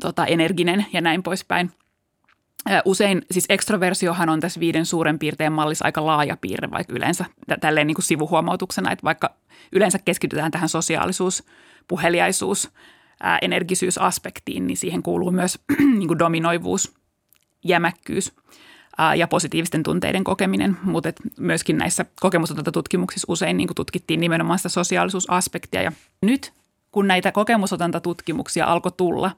tota, 0.00 0.26
energinen 0.26 0.86
ja 0.92 1.00
näin 1.00 1.22
poispäin. 1.22 1.70
Usein 2.84 3.22
siis 3.30 3.46
ekstroversiohan 3.48 4.28
on 4.28 4.40
tässä 4.40 4.60
viiden 4.60 4.86
suuren 4.86 5.18
piirteen 5.18 5.52
mallissa 5.52 5.84
aika 5.84 6.06
laaja 6.06 6.36
piirre, 6.36 6.70
vaikka 6.70 6.92
yleensä 6.92 7.24
tälleen 7.60 7.86
niin 7.86 7.94
kuin 7.94 8.04
sivuhuomautuksena, 8.04 8.92
että 8.92 9.04
vaikka 9.04 9.34
yleensä 9.72 9.98
keskitytään 10.04 10.50
tähän 10.50 10.68
sosiaalisuus, 10.68 11.44
puheliaisuus, 11.88 12.70
energisyysaspektiin, 13.42 14.66
niin 14.66 14.76
siihen 14.76 15.02
kuuluu 15.02 15.30
myös 15.30 15.58
niin 15.98 16.08
kuin 16.08 16.18
dominoivuus– 16.18 16.94
jämäkkyys 17.64 18.32
ja 19.16 19.28
positiivisten 19.28 19.82
tunteiden 19.82 20.24
kokeminen, 20.24 20.76
mutta 20.82 21.12
myöskin 21.38 21.78
näissä 21.78 22.04
tutkimuksissa 22.72 23.26
usein 23.28 23.56
niin 23.56 23.68
tutkittiin 23.76 24.20
nimenomaan 24.20 24.58
sitä 24.58 24.68
sosiaalisuusaspektia. 24.68 25.82
Ja 25.82 25.92
nyt 26.22 26.52
kun 26.92 27.08
näitä 27.08 27.32
tutkimuksia 28.00 28.66
alkoi 28.66 28.92
tulla, 28.96 29.30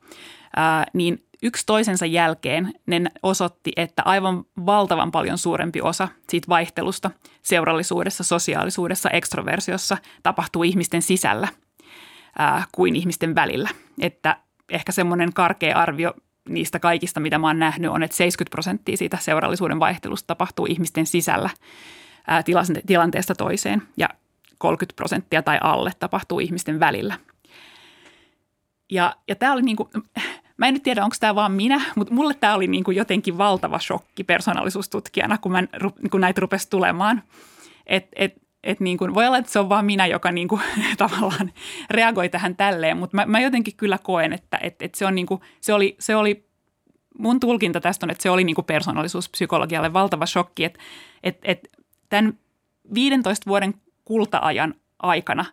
ää, 0.56 0.86
niin 0.92 1.24
yksi 1.42 1.66
toisensa 1.66 2.06
jälkeen 2.06 2.74
ne 2.86 3.02
osoitti, 3.22 3.72
että 3.76 4.02
aivan 4.04 4.44
valtavan 4.66 5.10
paljon 5.10 5.38
suurempi 5.38 5.80
osa 5.80 6.08
siitä 6.28 6.48
vaihtelusta 6.48 7.10
seurallisuudessa, 7.42 8.24
sosiaalisuudessa, 8.24 9.10
ekstroversiossa 9.10 9.96
tapahtuu 10.22 10.62
ihmisten 10.62 11.02
sisällä 11.02 11.48
kuin 12.72 12.96
ihmisten 12.96 13.34
välillä. 13.34 13.70
Että 14.00 14.36
ehkä 14.68 14.92
semmoinen 14.92 15.32
karkea 15.32 15.78
arvio 15.78 16.14
niistä 16.48 16.78
kaikista, 16.78 17.20
mitä 17.20 17.38
mä 17.38 17.46
oon 17.46 17.58
nähnyt, 17.58 17.90
on, 17.90 18.02
että 18.02 18.16
70 18.16 18.50
prosenttia 18.50 18.96
siitä 18.96 19.18
seurallisuuden 19.20 19.80
vaihtelusta 19.80 20.26
tapahtuu 20.26 20.66
ihmisten 20.66 21.06
sisällä 21.06 21.50
ää, 22.26 22.42
tilanteesta 22.86 23.34
toiseen 23.34 23.82
ja 23.96 24.08
30 24.58 24.96
prosenttia 24.96 25.42
tai 25.42 25.58
alle 25.62 25.92
tapahtuu 25.98 26.40
ihmisten 26.40 26.80
välillä. 26.80 27.18
Ja, 28.90 29.16
ja 29.28 29.36
tämä 29.36 29.52
oli 29.52 29.62
niin 29.62 29.76
kuin, 29.76 29.88
mä 30.56 30.66
en 30.66 30.74
nyt 30.74 30.82
tiedä, 30.82 31.04
onko 31.04 31.16
tämä 31.20 31.34
vaan 31.34 31.52
minä, 31.52 31.80
mutta 31.96 32.14
mulle 32.14 32.34
tämä 32.34 32.54
oli 32.54 32.66
niin 32.66 32.84
kuin 32.84 32.96
jotenkin 32.96 33.38
valtava 33.38 33.78
shokki 33.78 34.24
persoonallisuustutkijana, 34.24 35.38
kun, 35.38 35.52
mä, 35.52 35.62
kun 36.10 36.20
näitä 36.20 36.40
rupesi 36.40 36.70
tulemaan. 36.70 37.22
Et, 37.86 38.08
et, 38.16 38.45
et 38.66 38.80
niin 38.80 38.98
kuin, 38.98 39.14
voi 39.14 39.26
olla, 39.26 39.38
että 39.38 39.52
se 39.52 39.58
on 39.58 39.68
vaan 39.68 39.84
minä, 39.84 40.06
joka 40.06 40.32
niin 40.32 40.48
kuin, 40.48 40.60
tavallaan 40.98 41.52
reagoi 41.90 42.28
tähän 42.28 42.56
tälleen, 42.56 42.96
mutta 42.96 43.16
mä, 43.16 43.26
mä 43.26 43.40
jotenkin 43.40 43.76
kyllä 43.76 43.98
koen, 44.02 44.32
että 44.32 44.58
et, 44.62 44.82
et 44.82 44.94
se, 44.94 45.06
on 45.06 45.14
niin 45.14 45.26
kuin, 45.26 45.40
se, 45.60 45.74
oli, 45.74 45.96
se 45.98 46.16
oli 46.16 46.46
mun 47.18 47.40
tulkinta 47.40 47.80
tästä 47.80 48.06
on, 48.06 48.10
että 48.10 48.22
se 48.22 48.30
oli 48.30 48.44
niin 48.44 48.54
kuin 48.54 48.64
persoonallisuuspsykologialle 48.64 49.92
valtava 49.92 50.26
shokki, 50.26 50.64
että 50.64 50.80
et, 51.22 51.38
et 51.42 51.68
tämän 52.08 52.38
15 52.94 53.46
vuoden 53.46 53.74
kulta-ajan 54.04 54.74
aikana 54.98 55.44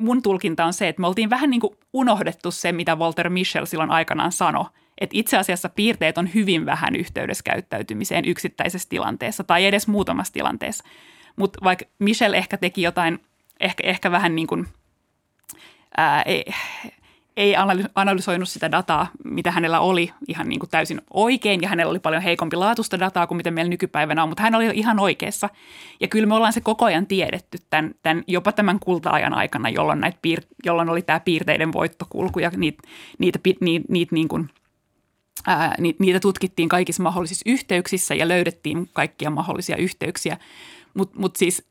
mun 0.00 0.22
tulkinta 0.22 0.64
on 0.64 0.72
se, 0.72 0.88
että 0.88 1.00
me 1.00 1.06
oltiin 1.06 1.30
vähän 1.30 1.50
niin 1.50 1.60
kuin 1.60 1.76
unohdettu 1.92 2.50
se, 2.50 2.72
mitä 2.72 2.96
Walter 2.96 3.30
Michel 3.30 3.66
silloin 3.66 3.90
aikanaan 3.90 4.32
sanoi, 4.32 4.64
että 4.98 5.16
itse 5.16 5.38
asiassa 5.38 5.68
piirteet 5.68 6.18
on 6.18 6.34
hyvin 6.34 6.66
vähän 6.66 6.96
yhteydessä 6.96 7.42
käyttäytymiseen 7.44 8.24
yksittäisessä 8.24 8.88
tilanteessa 8.88 9.44
tai 9.44 9.66
edes 9.66 9.88
muutamassa 9.88 10.32
tilanteessa. 10.32 10.84
Mutta 11.36 11.58
vaikka 11.64 11.84
Michel 11.98 12.32
ehkä 12.32 12.56
teki 12.56 12.82
jotain, 12.82 13.18
ehkä, 13.60 13.82
ehkä 13.86 14.10
vähän 14.10 14.36
niin 14.36 14.46
kuin, 14.46 14.66
ää, 15.96 16.22
ei, 16.22 16.44
ei 17.36 17.54
analysoinut 17.94 18.48
sitä 18.48 18.70
dataa, 18.70 19.10
mitä 19.24 19.50
hänellä 19.50 19.80
oli 19.80 20.12
ihan 20.28 20.48
niin 20.48 20.58
kuin 20.58 20.70
täysin 20.70 21.00
oikein, 21.10 21.62
ja 21.62 21.68
hänellä 21.68 21.90
oli 21.90 21.98
paljon 21.98 22.22
heikompi 22.22 22.56
laatusta 22.56 23.00
dataa 23.00 23.26
kuin 23.26 23.36
mitä 23.36 23.50
meillä 23.50 23.70
nykypäivänä 23.70 24.22
on, 24.22 24.28
mutta 24.28 24.42
hän 24.42 24.54
oli 24.54 24.70
ihan 24.74 24.98
oikeassa. 24.98 25.48
Ja 26.00 26.08
kyllä 26.08 26.26
me 26.26 26.34
ollaan 26.34 26.52
se 26.52 26.60
koko 26.60 26.84
ajan 26.84 27.06
tiedetty 27.06 27.58
tämän, 27.70 27.94
tämän 28.02 28.24
jopa 28.26 28.52
tämän 28.52 28.80
kulta-ajan 28.80 29.34
aikana, 29.34 29.68
jolloin, 29.68 30.00
näitä 30.00 30.18
piir, 30.22 30.40
jolloin 30.66 30.88
oli 30.88 31.02
tämä 31.02 31.20
piirteiden 31.20 31.72
voittokulku, 31.72 32.38
ja 32.38 32.50
niitä, 32.56 32.82
niitä, 33.18 33.38
niitä, 33.60 33.86
niitä 33.88 34.14
niin 34.14 34.28
kuin– 34.28 34.50
niitä 35.98 36.20
tutkittiin 36.20 36.68
kaikissa 36.68 37.02
mahdollisissa 37.02 37.50
yhteyksissä 37.50 38.14
ja 38.14 38.28
löydettiin 38.28 38.88
kaikkia 38.92 39.30
mahdollisia 39.30 39.76
yhteyksiä. 39.76 40.36
Mutta 40.94 41.18
mut 41.18 41.36
siis 41.36 41.68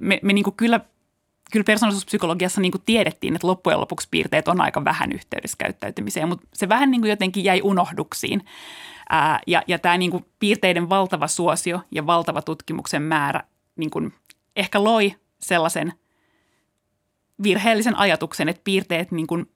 me, 0.00 0.20
me 0.22 0.32
niin 0.32 0.44
kyllä, 0.56 0.80
kyllä 1.52 1.64
persoonallisuuspsykologiassa 1.64 2.60
niin 2.60 2.72
tiedettiin, 2.86 3.34
että 3.34 3.46
loppujen 3.46 3.80
lopuksi 3.80 4.08
piirteet 4.10 4.48
on 4.48 4.60
aika 4.60 4.84
vähän 4.84 5.12
yhteydessä 5.12 5.56
käyttäytymiseen, 5.58 6.28
mutta 6.28 6.46
se 6.54 6.68
vähän 6.68 6.90
niin 6.90 7.04
jotenkin 7.04 7.44
jäi 7.44 7.60
unohduksiin. 7.62 8.44
Ää, 9.10 9.40
ja 9.46 9.62
ja 9.66 9.78
tämä 9.78 9.98
niin 9.98 10.26
piirteiden 10.38 10.88
valtava 10.88 11.28
suosio 11.28 11.80
ja 11.90 12.06
valtava 12.06 12.42
tutkimuksen 12.42 13.02
määrä 13.02 13.42
niin 13.76 13.90
kuin 13.90 14.14
ehkä 14.56 14.84
loi 14.84 15.14
sellaisen 15.40 15.92
virheellisen 17.42 17.98
ajatuksen, 17.98 18.48
että 18.48 18.64
piirteet 18.64 19.10
niin 19.12 19.26
kuin 19.26 19.50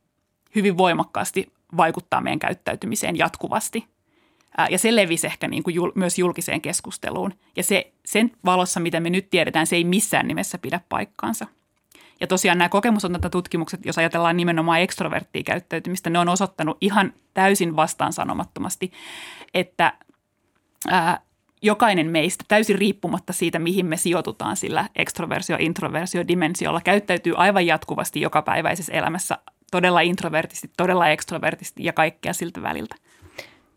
hyvin 0.54 0.78
voimakkaasti 0.78 1.52
vaikuttaa 1.76 2.20
meidän 2.20 2.38
käyttäytymiseen 2.38 3.18
jatkuvasti. 3.18 3.88
Ja 4.70 4.78
se 4.78 4.96
levisi 4.96 5.26
ehkä 5.26 5.48
niin 5.48 5.62
kuin 5.62 5.74
jul, 5.74 5.92
myös 5.94 6.18
julkiseen 6.18 6.60
keskusteluun. 6.60 7.34
Ja 7.56 7.62
se, 7.62 7.92
sen 8.04 8.30
valossa, 8.44 8.80
mitä 8.80 9.00
me 9.00 9.10
nyt 9.10 9.30
tiedetään, 9.30 9.66
se 9.66 9.76
ei 9.76 9.84
missään 9.84 10.28
nimessä 10.28 10.58
pidä 10.58 10.80
paikkaansa. 10.88 11.46
Ja 12.20 12.26
tosiaan 12.26 12.58
nämä 12.58 12.68
tutkimukset, 13.30 13.86
jos 13.86 13.98
ajatellaan 13.98 14.36
nimenomaan 14.36 14.80
ekstroverttia 14.80 15.42
käyttäytymistä, 15.42 16.10
ne 16.10 16.18
on 16.18 16.28
osoittanut 16.28 16.76
ihan 16.80 17.12
täysin 17.34 17.76
vastaan 17.76 18.12
sanomattomasti, 18.12 18.92
että 19.54 19.92
ää, 20.88 21.20
jokainen 21.62 22.10
meistä 22.10 22.44
täysin 22.48 22.78
riippumatta 22.78 23.32
siitä, 23.32 23.58
mihin 23.58 23.86
me 23.86 23.96
sijoitutaan 23.96 24.56
sillä 24.56 24.88
ekstroversio-introversio-dimensiolla, 24.96 26.80
käyttäytyy 26.84 27.34
aivan 27.36 27.66
jatkuvasti 27.66 28.20
jokapäiväisessä 28.20 28.92
elämässä 28.92 29.38
todella 29.70 30.00
introvertisti, 30.00 30.70
todella 30.76 31.08
ekstrovertisti 31.08 31.84
ja 31.84 31.92
kaikkea 31.92 32.32
siltä 32.32 32.62
väliltä. 32.62 32.96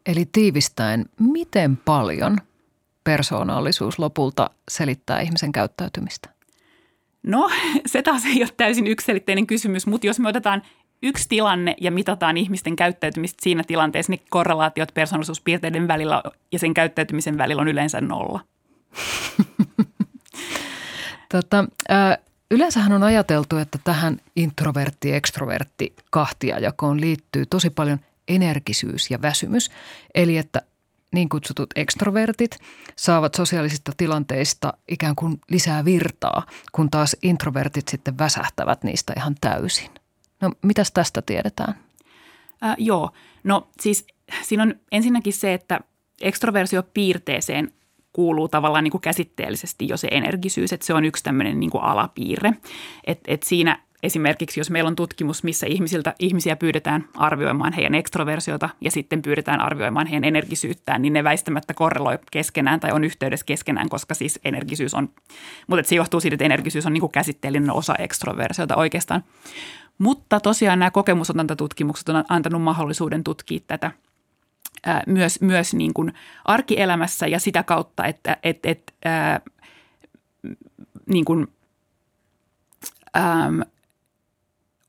Eli 0.06 0.30
tiivistäen, 0.32 1.06
miten 1.20 1.78
paljon 1.78 2.38
persoonallisuus 3.04 4.00
lopulta 4.00 4.50
selittää 4.72 5.22
ihmisen 5.22 5.52
käyttäytymistä? 5.52 6.30
No, 7.24 7.50
se 7.86 8.02
taas 8.02 8.26
ei 8.26 8.44
ole 8.44 8.50
täysin 8.58 8.88
yksilitteinen 8.88 9.48
kysymys, 9.48 9.88
mutta 9.88 10.08
jos 10.08 10.20
me 10.20 10.30
otetaan 10.30 10.62
yksi 11.04 11.30
tilanne 11.30 11.76
ja 11.82 11.92
mitataan 11.92 12.38
ihmisten 12.38 12.76
käyttäytymistä 12.76 13.44
siinä 13.44 13.64
tilanteessa, 13.68 14.12
niin 14.12 14.26
korrelaatiot 14.30 14.94
persoonallisuuspiirteiden 14.94 15.88
välillä 15.88 16.24
ja 16.52 16.60
sen 16.60 16.74
käyttäytymisen 16.74 17.38
välillä 17.38 17.62
on 17.62 17.68
yleensä 17.68 18.02
nolla. 18.02 18.40
tota, 21.32 21.66
äh, 21.92 22.18
yleensähän 22.52 22.92
on 22.92 23.04
ajateltu, 23.04 23.58
että 23.58 23.80
tähän 23.84 24.18
introvertti-ekstrovertti 24.36 25.94
kahtiajakoon 26.10 27.02
liittyy 27.02 27.46
tosi 27.46 27.70
paljon 27.70 28.00
energisyys 28.36 29.12
ja 29.12 29.22
väsymys. 29.22 29.72
Eli 30.16 30.38
että 30.38 30.62
niin 31.12 31.30
kutsutut 31.30 31.70
ekstrovertit 31.76 32.60
saavat 32.96 33.36
sosiaalisista 33.36 33.92
tilanteista 33.98 34.74
ikään 34.88 35.16
kuin 35.16 35.42
lisää 35.50 35.86
virtaa, 35.86 36.46
kun 36.72 36.92
taas 36.92 37.18
introvertit 37.24 37.88
sitten 37.88 38.18
väsähtävät 38.18 38.84
niistä 38.84 39.14
ihan 39.18 39.36
täysin. 39.42 39.90
No 40.42 40.52
mitäs 40.62 40.92
tästä 40.92 41.22
tiedetään? 41.22 41.76
Äh, 42.64 42.76
joo, 42.78 43.12
no 43.44 43.68
siis 43.80 44.06
siinä 44.42 44.64
on 44.64 44.76
ensinnäkin 44.92 45.34
se, 45.34 45.54
että 45.54 45.80
ekstroversiopiirteeseen 46.22 47.74
kuuluu 48.14 48.48
tavallaan 48.48 48.84
niin 48.84 48.92
kuin 48.92 49.02
käsitteellisesti 49.02 49.88
jo 49.88 49.98
se 49.98 50.08
energisyys, 50.12 50.74
että 50.74 50.86
se 50.86 50.94
on 50.94 51.06
yksi 51.06 51.24
tämmöinen 51.24 51.60
niin 51.60 51.70
kuin 51.70 51.84
alapiirre. 51.84 52.54
Että 53.08 53.32
et 53.32 53.44
siinä 53.44 53.80
esimerkiksi, 54.04 54.60
jos 54.60 54.70
meillä 54.70 54.88
on 54.88 54.96
tutkimus, 54.96 55.44
missä 55.44 55.68
ihmisiltä, 55.68 56.16
ihmisiä 56.20 56.56
pyydetään 56.56 57.06
arvioimaan 57.18 57.74
heidän 57.74 57.96
ekstroversiota 57.96 58.70
ja 58.82 58.92
sitten 58.92 59.22
pyydetään 59.22 59.62
arvioimaan 59.62 60.08
heidän 60.08 60.24
energisyyttään, 60.24 61.02
niin 61.02 61.14
ne 61.14 61.24
väistämättä 61.24 61.74
korreloi 61.74 62.20
keskenään 62.32 62.80
tai 62.80 62.92
on 62.92 63.04
yhteydessä 63.04 63.46
keskenään, 63.46 63.90
koska 63.90 64.14
siis 64.14 64.40
energisyys 64.46 64.94
on, 64.94 65.10
mutta 65.68 65.90
se 65.90 65.96
johtuu 65.96 66.20
siitä, 66.20 66.36
että 66.36 66.46
energisyys 66.46 66.86
on 66.86 66.94
niin 66.94 67.02
kuin 67.02 67.12
käsitteellinen 67.12 67.72
osa 67.72 67.96
ekstroversiota 67.96 68.76
oikeastaan. 68.76 69.24
Mutta 69.98 70.40
tosiaan 70.40 70.80
nämä 70.80 70.92
kokemusotantatutkimukset 70.92 72.10
on 72.10 72.24
antanut 72.30 72.62
mahdollisuuden 72.62 73.24
tutkia 73.24 73.60
tätä 73.68 73.92
ää, 74.86 75.04
myös, 75.08 75.42
myös 75.42 75.74
niin 75.74 75.94
kuin 75.94 76.14
arkielämässä 76.46 77.28
ja 77.28 77.40
sitä 77.40 77.64
kautta, 77.64 78.06
että 78.06 78.38
et, 78.44 78.66
et, 78.66 78.94
ää, 79.06 79.42
niin 81.06 81.26
kuin, 81.26 81.48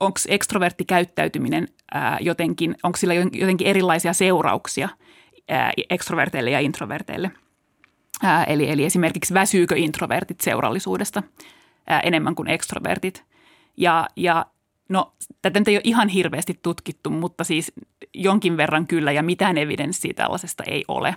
onko 0.02 0.20
ekstrovertti 0.28 0.84
käyttäytyminen 0.84 1.68
ää, 1.94 2.18
jotenkin, 2.20 2.76
onko 2.82 2.96
sillä 2.96 3.14
jotenkin 3.14 3.66
erilaisia 3.66 4.12
seurauksia 4.12 4.88
ää, 5.48 5.72
ekstroverteille 5.90 6.50
ja 6.50 6.60
introverteille. 6.60 7.30
Ää, 8.22 8.44
eli, 8.44 8.70
eli 8.70 8.84
esimerkiksi 8.84 9.34
väsyykö 9.34 9.76
introvertit 9.76 10.40
seurallisuudesta 10.40 11.22
ää, 11.86 12.00
enemmän 12.00 12.34
kuin 12.34 12.48
ekstrovertit. 12.48 13.24
Ja, 13.76 14.08
ja 14.16 14.46
No, 14.88 15.14
tätä 15.42 15.60
nyt 15.60 15.68
ei 15.68 15.76
ole 15.76 15.82
ihan 15.84 16.08
hirveästi 16.08 16.58
tutkittu, 16.62 17.10
mutta 17.10 17.44
siis 17.44 17.72
jonkin 18.14 18.56
verran 18.56 18.86
kyllä 18.86 19.12
ja 19.12 19.22
mitään 19.22 19.58
evidenssiä 19.58 20.12
tällaisesta 20.16 20.64
ei 20.66 20.84
ole. 20.88 21.16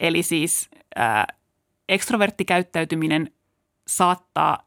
Eli 0.00 0.22
siis 0.22 0.70
ää, 0.96 1.26
ekstroverttikäyttäytyminen 1.88 3.30
saattaa, 3.86 4.64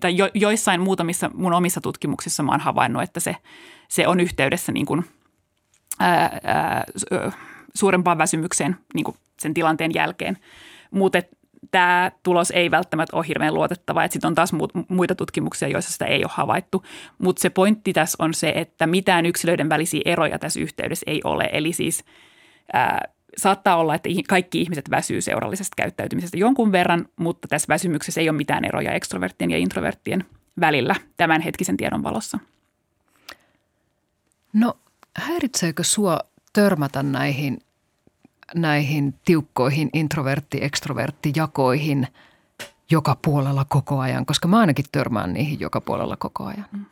tai 0.00 0.16
jo, 0.16 0.28
joissain 0.34 0.80
muutamissa 0.80 1.30
mun 1.34 1.52
omissa 1.52 1.80
tutkimuksissa 1.80 2.42
mä 2.42 2.52
oon 2.52 2.60
havainnut, 2.60 3.02
että 3.02 3.20
se, 3.20 3.36
se 3.88 4.08
on 4.08 4.20
yhteydessä 4.20 4.72
niin 4.72 4.86
kuin, 4.86 5.04
ää, 6.00 6.40
ää, 6.44 6.84
suurempaan 7.74 8.18
väsymykseen 8.18 8.76
niin 8.94 9.04
kuin 9.04 9.16
sen 9.38 9.54
tilanteen 9.54 9.94
jälkeen. 9.94 10.38
Mutta 10.90 11.18
tämä 11.70 12.12
tulos 12.22 12.50
ei 12.50 12.70
välttämättä 12.70 13.16
ole 13.16 13.28
hirveän 13.28 13.54
luotettava. 13.54 14.08
Sitten 14.08 14.28
on 14.28 14.34
taas 14.34 14.52
muita 14.88 15.14
tutkimuksia, 15.14 15.68
joissa 15.68 15.92
sitä 15.92 16.04
ei 16.04 16.24
ole 16.24 16.30
havaittu. 16.34 16.84
Mutta 17.18 17.40
se 17.40 17.50
pointti 17.50 17.92
tässä 17.92 18.16
on 18.24 18.34
se, 18.34 18.52
että 18.56 18.86
mitään 18.86 19.26
yksilöiden 19.26 19.68
välisiä 19.68 20.02
eroja 20.04 20.38
tässä 20.38 20.60
yhteydessä 20.60 21.04
ei 21.06 21.20
ole. 21.24 21.48
Eli 21.52 21.72
siis 21.72 22.04
ää, 22.72 23.08
saattaa 23.36 23.76
olla, 23.76 23.94
että 23.94 24.08
kaikki 24.28 24.60
ihmiset 24.60 24.90
väsyy 24.90 25.20
seurallisesta 25.20 25.74
käyttäytymisestä 25.76 26.36
jonkun 26.36 26.72
verran, 26.72 27.08
mutta 27.16 27.48
tässä 27.48 27.68
väsymyksessä 27.68 28.20
ei 28.20 28.28
ole 28.28 28.36
mitään 28.36 28.64
eroja 28.64 28.92
ekstroverttien 28.92 29.50
ja 29.50 29.58
introverttien 29.58 30.24
välillä 30.60 30.94
tämänhetkisen 31.16 31.76
tiedon 31.76 32.02
valossa. 32.02 32.38
No 34.52 34.76
häiritseekö 35.16 35.84
sua 35.84 36.20
törmätä 36.52 37.02
näihin 37.02 37.58
näihin 38.54 39.14
tiukkoihin 39.24 39.90
introvertti-ekstrovertti-jakoihin 39.92 42.06
joka 42.90 43.16
puolella 43.24 43.66
koko 43.68 43.98
ajan, 43.98 44.26
koska 44.26 44.48
mä 44.48 44.58
ainakin 44.58 44.84
törmään 44.92 45.32
niihin 45.32 45.60
joka 45.60 45.80
puolella 45.80 46.16
koko 46.16 46.44
ajan. 46.44 46.86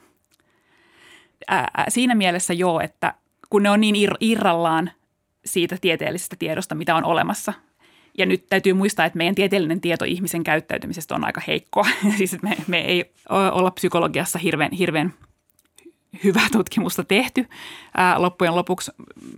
Ää, 1.49 1.85
siinä 1.89 2.15
mielessä 2.15 2.53
joo, 2.53 2.81
että 2.81 3.15
kun 3.51 3.63
ne 3.63 3.71
on 3.71 3.81
niin 3.81 3.95
ir- 3.95 4.17
irrallaan 4.21 4.91
siitä 5.45 5.77
tieteellisestä 5.81 6.37
tiedosta, 6.39 6.75
mitä 6.75 6.97
on 6.97 7.05
olemassa. 7.05 7.53
Ja 8.19 8.27
nyt 8.27 8.47
täytyy 8.49 8.73
muistaa, 8.73 9.07
että 9.07 9.17
meidän 9.17 9.35
tieteellinen 9.35 9.81
tieto 9.81 10.05
ihmisen 10.05 10.45
käyttäytymisestä 10.45 11.15
on 11.15 11.25
aika 11.25 11.41
heikkoa. 11.47 11.87
siis 12.19 12.43
me, 12.43 12.57
me 12.67 12.81
ei 12.81 13.13
olla 13.29 13.71
psykologiassa 13.71 14.39
hirveän, 14.39 14.73
hirveän 14.73 15.15
hyvää 16.25 16.49
tutkimusta 16.53 17.05
tehty 17.05 17.49
ää, 17.97 18.23
loppujen 18.23 18.55
lopuksi 18.55 18.91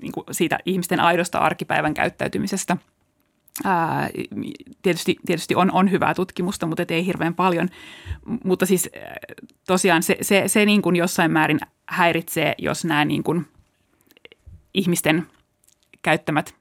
niin 0.03 0.13
kuin 0.13 0.25
siitä 0.31 0.59
ihmisten 0.67 1.01
aidosta 1.01 1.39
arkipäivän 1.39 1.95
käyttäytymisestä. 1.95 2.77
Ää, 3.65 4.11
tietysti 4.83 5.17
tietysti 5.27 5.55
on, 5.55 5.71
on 5.73 5.91
hyvää 5.91 6.15
tutkimusta, 6.15 6.67
mutta 6.67 6.85
ei 6.89 7.07
hirveän 7.07 7.35
paljon. 7.35 7.69
Mutta 8.45 8.67
siis 8.67 8.91
tosiaan 9.67 10.03
se, 10.03 10.17
se, 10.23 10.45
se 10.47 10.65
niin 10.65 10.83
kuin 10.83 10.97
jossain 10.97 11.31
määrin 11.31 11.61
häiritsee, 11.87 12.55
jos 12.59 12.85
nämä 12.85 13.05
niin 13.05 13.23
kuin 13.23 13.47
ihmisten 14.75 15.27
käyttämät 16.05 16.55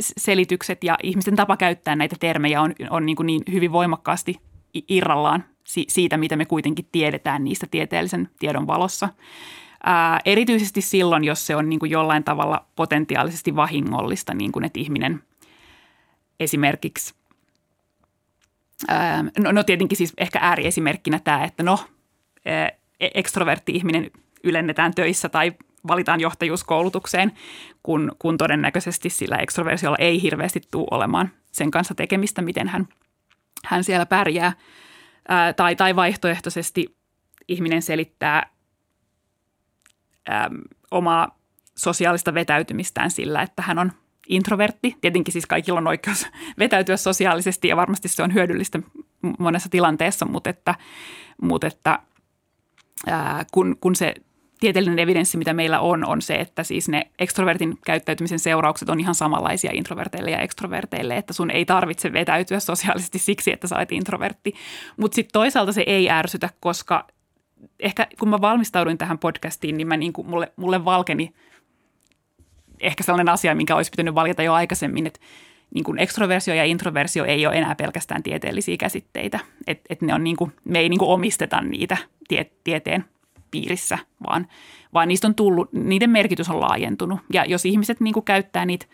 selitykset 0.00 0.84
ja 0.84 0.96
ihmisten 1.02 1.36
tapa 1.36 1.56
käyttää 1.56 1.96
näitä 1.96 2.16
termejä 2.20 2.62
on, 2.62 2.74
on 2.90 3.06
niin, 3.06 3.16
kuin 3.16 3.26
niin 3.26 3.42
hyvin 3.52 3.72
voimakkaasti 3.72 4.40
irrallaan 4.88 5.44
siitä, 5.88 6.16
mitä 6.16 6.36
me 6.36 6.44
kuitenkin 6.44 6.88
tiedetään 6.92 7.44
niistä 7.44 7.66
tieteellisen 7.70 8.28
tiedon 8.38 8.66
valossa. 8.66 9.08
Ää, 9.84 10.20
erityisesti 10.24 10.80
silloin, 10.80 11.24
jos 11.24 11.46
se 11.46 11.56
on 11.56 11.68
niin 11.68 11.78
kuin 11.78 11.90
jollain 11.90 12.24
tavalla 12.24 12.66
potentiaalisesti 12.76 13.56
vahingollista, 13.56 14.34
niin 14.34 14.52
kuin 14.52 14.64
että 14.64 14.80
ihminen 14.80 15.22
esimerkiksi, 16.40 17.14
ää, 18.88 19.24
no, 19.38 19.52
no 19.52 19.62
tietenkin 19.62 19.98
siis 19.98 20.12
ehkä 20.18 20.38
ääriesimerkkinä 20.42 21.20
tämä, 21.24 21.44
että 21.44 21.62
no 21.62 21.78
ää, 22.46 22.70
e-, 23.00 23.10
ekstrovertti 23.14 23.72
ihminen 23.72 24.10
ylennetään 24.44 24.94
töissä 24.94 25.28
tai 25.28 25.52
valitaan 25.88 26.20
johtajuuskoulutukseen, 26.20 27.32
kun, 27.82 28.12
kun 28.18 28.38
todennäköisesti 28.38 29.10
sillä 29.10 29.36
ekstroversiolla 29.36 29.98
ei 30.00 30.22
hirveästi 30.22 30.60
tule 30.70 30.86
olemaan 30.90 31.30
sen 31.52 31.70
kanssa 31.70 31.94
tekemistä, 31.94 32.42
miten 32.42 32.68
hän, 32.68 32.88
hän 33.64 33.84
siellä 33.84 34.06
pärjää– 34.06 34.52
ää, 35.28 35.52
tai, 35.52 35.76
tai 35.76 35.96
vaihtoehtoisesti 35.96 36.96
ihminen 37.48 37.82
selittää 37.82 38.50
ää, 40.28 40.50
omaa 40.90 41.38
sosiaalista 41.76 42.34
vetäytymistään 42.34 43.10
sillä, 43.10 43.42
että 43.42 43.62
hän 43.62 43.78
on 43.78 43.92
introvertti. 44.28 44.96
Tietenkin 45.00 45.32
siis 45.32 45.46
kaikilla 45.46 45.78
on 45.78 45.86
oikeus 45.86 46.26
vetäytyä 46.58 46.96
sosiaalisesti 46.96 47.68
ja 47.68 47.76
varmasti 47.76 48.08
se 48.08 48.22
on 48.22 48.34
hyödyllistä 48.34 48.78
monessa 49.38 49.68
tilanteessa, 49.68 50.26
mutta 50.26 50.50
että, 50.50 50.74
mutta 51.42 51.66
että 51.66 51.98
ää, 53.06 53.44
kun, 53.52 53.76
kun 53.80 53.96
se 53.96 54.14
tieteellinen 54.60 54.98
evidenssi, 54.98 55.36
mitä 55.36 55.54
meillä 55.54 55.80
on, 55.80 56.04
on 56.04 56.22
se, 56.22 56.34
että 56.34 56.62
siis 56.62 56.88
ne 56.88 57.10
ekstrovertin 57.18 57.78
käyttäytymisen 57.84 58.38
seuraukset 58.38 58.88
on 58.88 59.00
ihan 59.00 59.14
samanlaisia 59.14 59.70
introverteille 59.74 60.30
ja 60.30 60.38
ekstroverteille, 60.38 61.16
että 61.16 61.32
sun 61.32 61.50
ei 61.50 61.64
tarvitse 61.64 62.12
vetäytyä 62.12 62.60
sosiaalisesti 62.60 63.18
siksi, 63.18 63.52
että 63.52 63.66
sä 63.66 63.76
olet 63.76 63.92
introvertti. 63.92 64.54
Mutta 64.96 65.14
sitten 65.14 65.32
toisaalta 65.32 65.72
se 65.72 65.84
ei 65.86 66.10
ärsytä, 66.10 66.50
koska 66.60 67.06
ehkä 67.80 68.06
kun 68.18 68.28
mä 68.28 68.40
valmistauduin 68.40 68.98
tähän 68.98 69.18
podcastiin, 69.18 69.76
niin 69.76 69.88
mä 69.88 69.96
niin 69.96 70.12
kuin, 70.12 70.30
mulle, 70.30 70.52
mulle 70.56 70.84
valkeni 70.84 71.34
ehkä 72.80 73.02
sellainen 73.02 73.32
asia, 73.32 73.54
minkä 73.54 73.76
olisi 73.76 73.90
pitänyt 73.90 74.14
valjata 74.14 74.42
jo 74.42 74.52
aikaisemmin, 74.52 75.06
että 75.06 75.20
niin 75.74 75.84
kuin 75.84 75.98
ekstroversio 75.98 76.54
ja 76.54 76.64
introversio 76.64 77.24
ei 77.24 77.46
ole 77.46 77.56
enää 77.56 77.74
pelkästään 77.74 78.22
tieteellisiä 78.22 78.76
käsitteitä. 78.76 79.40
Et, 79.66 79.80
et 79.90 80.02
ne 80.02 80.14
on 80.14 80.24
niin 80.24 80.36
kuin, 80.36 80.52
me 80.64 80.78
ei 80.78 80.88
niin 80.88 80.98
kuin 80.98 81.10
omisteta 81.10 81.60
niitä 81.60 81.96
tie, 82.28 82.50
tieteen 82.64 83.04
piirissä, 83.50 83.98
vaan, 84.26 84.46
vaan 84.94 85.08
niistä 85.08 85.26
on 85.26 85.34
tullut, 85.34 85.72
niiden 85.72 86.10
merkitys 86.10 86.50
on 86.50 86.60
laajentunut. 86.60 87.20
Ja 87.32 87.44
jos 87.44 87.64
ihmiset 87.64 88.00
niin 88.00 88.14
kuin 88.14 88.24
käyttää 88.24 88.66
niitä 88.66 88.86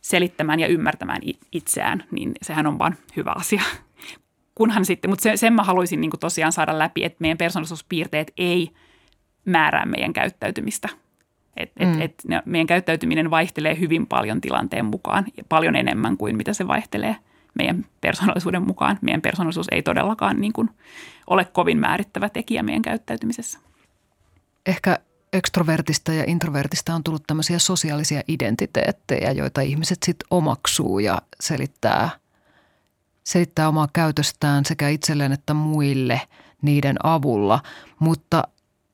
selittämään 0.00 0.60
ja 0.60 0.66
ymmärtämään 0.66 1.20
itseään, 1.52 2.04
niin 2.10 2.32
sehän 2.42 2.66
on 2.66 2.78
vaan 2.78 2.96
hyvä 3.16 3.32
asia. 3.36 3.62
Kunhan 4.54 4.84
sitten, 4.84 5.10
mutta 5.10 5.22
sen, 5.22 5.38
sen 5.38 5.52
mä 5.52 5.62
haluaisin 5.62 6.00
niin 6.00 6.10
kuin 6.10 6.20
tosiaan 6.20 6.52
saada 6.52 6.78
läpi, 6.78 7.04
että 7.04 7.16
meidän 7.20 7.38
persoonallisuuspiirteet 7.38 8.32
ei 8.36 8.70
määrää 9.44 9.86
meidän 9.86 10.12
käyttäytymistä. 10.12 10.88
Et, 11.56 11.72
mm. 11.80 11.92
et, 11.92 12.00
et 12.00 12.14
ne, 12.28 12.42
meidän 12.44 12.66
käyttäytyminen 12.66 13.30
vaihtelee 13.30 13.78
hyvin 13.80 14.06
paljon 14.06 14.40
tilanteen 14.40 14.84
mukaan, 14.84 15.24
ja 15.36 15.44
paljon 15.48 15.76
enemmän 15.76 16.16
kuin 16.16 16.36
mitä 16.36 16.52
se 16.52 16.68
vaihtelee 16.68 17.16
meidän 17.54 17.86
persoonallisuuden 18.00 18.66
mukaan. 18.66 18.98
Meidän 19.00 19.22
persoonallisuus 19.22 19.66
ei 19.70 19.82
todellakaan 19.82 20.40
niin 20.40 20.52
kuin 20.52 20.70
ole 21.26 21.44
kovin 21.44 21.78
määrittävä 21.78 22.28
tekijä 22.28 22.62
meidän 22.62 22.82
käyttäytymisessä 22.82 23.58
ehkä 24.66 24.98
ekstrovertista 25.32 26.12
ja 26.12 26.24
introvertista 26.26 26.94
on 26.94 27.04
tullut 27.04 27.26
tämmöisiä 27.26 27.58
sosiaalisia 27.58 28.22
identiteettejä, 28.28 29.32
joita 29.32 29.60
ihmiset 29.60 29.98
sitten 30.04 30.26
omaksuu 30.30 30.98
ja 30.98 31.22
selittää, 31.40 32.10
selittää 33.24 33.68
omaa 33.68 33.88
käytöstään 33.92 34.64
sekä 34.64 34.88
itselleen 34.88 35.32
että 35.32 35.54
muille 35.54 36.20
niiden 36.62 36.96
avulla. 37.02 37.62
Mutta 37.98 38.42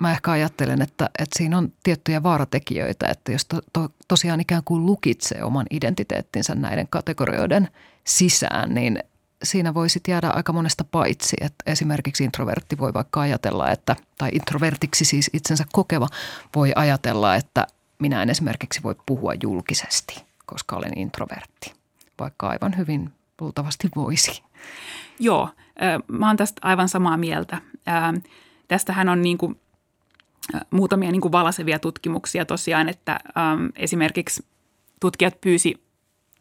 mä 0.00 0.12
ehkä 0.12 0.30
ajattelen, 0.30 0.82
että, 0.82 1.10
että 1.18 1.38
siinä 1.38 1.58
on 1.58 1.72
tiettyjä 1.82 2.22
vaaratekijöitä, 2.22 3.06
että 3.06 3.32
jos 3.32 3.44
to, 3.44 3.60
to, 3.72 3.88
tosiaan 4.08 4.40
ikään 4.40 4.64
kuin 4.64 4.86
lukitsee 4.86 5.44
oman 5.44 5.66
identiteettinsä 5.70 6.54
näiden 6.54 6.88
kategorioiden 6.90 7.68
sisään, 8.04 8.74
niin 8.74 9.02
siinä 9.42 9.74
voi 9.74 9.88
sitten 9.88 10.12
jäädä 10.12 10.30
aika 10.30 10.52
monesta 10.52 10.84
paitsi. 10.84 11.36
Että 11.40 11.64
esimerkiksi 11.66 12.24
introvertti 12.24 12.78
voi 12.78 12.94
vaikka 12.94 13.20
ajatella, 13.20 13.70
että, 13.70 13.96
tai 14.18 14.30
introvertiksi 14.32 15.04
siis 15.04 15.30
itsensä 15.32 15.64
kokeva 15.72 16.08
voi 16.56 16.72
ajatella, 16.76 17.34
että 17.34 17.66
minä 17.98 18.22
en 18.22 18.30
esimerkiksi 18.30 18.82
voi 18.82 18.94
puhua 19.06 19.32
julkisesti, 19.42 20.22
koska 20.46 20.76
olen 20.76 20.98
introvertti, 20.98 21.72
vaikka 22.18 22.48
aivan 22.48 22.76
hyvin 22.76 23.12
luultavasti 23.40 23.88
voisi. 23.96 24.42
Joo, 25.18 25.48
mä 26.08 26.26
oon 26.26 26.36
tästä 26.36 26.60
aivan 26.64 26.88
samaa 26.88 27.16
mieltä. 27.16 27.58
Tästähän 28.68 29.08
on 29.08 29.22
niin 29.22 29.38
kuin 29.38 29.60
muutamia 30.70 31.10
niin 31.10 31.20
kuin 31.20 31.32
valasevia 31.32 31.78
tutkimuksia 31.78 32.44
tosiaan, 32.44 32.88
että 32.88 33.20
esimerkiksi 33.76 34.44
tutkijat 35.00 35.40
pyysi 35.40 35.87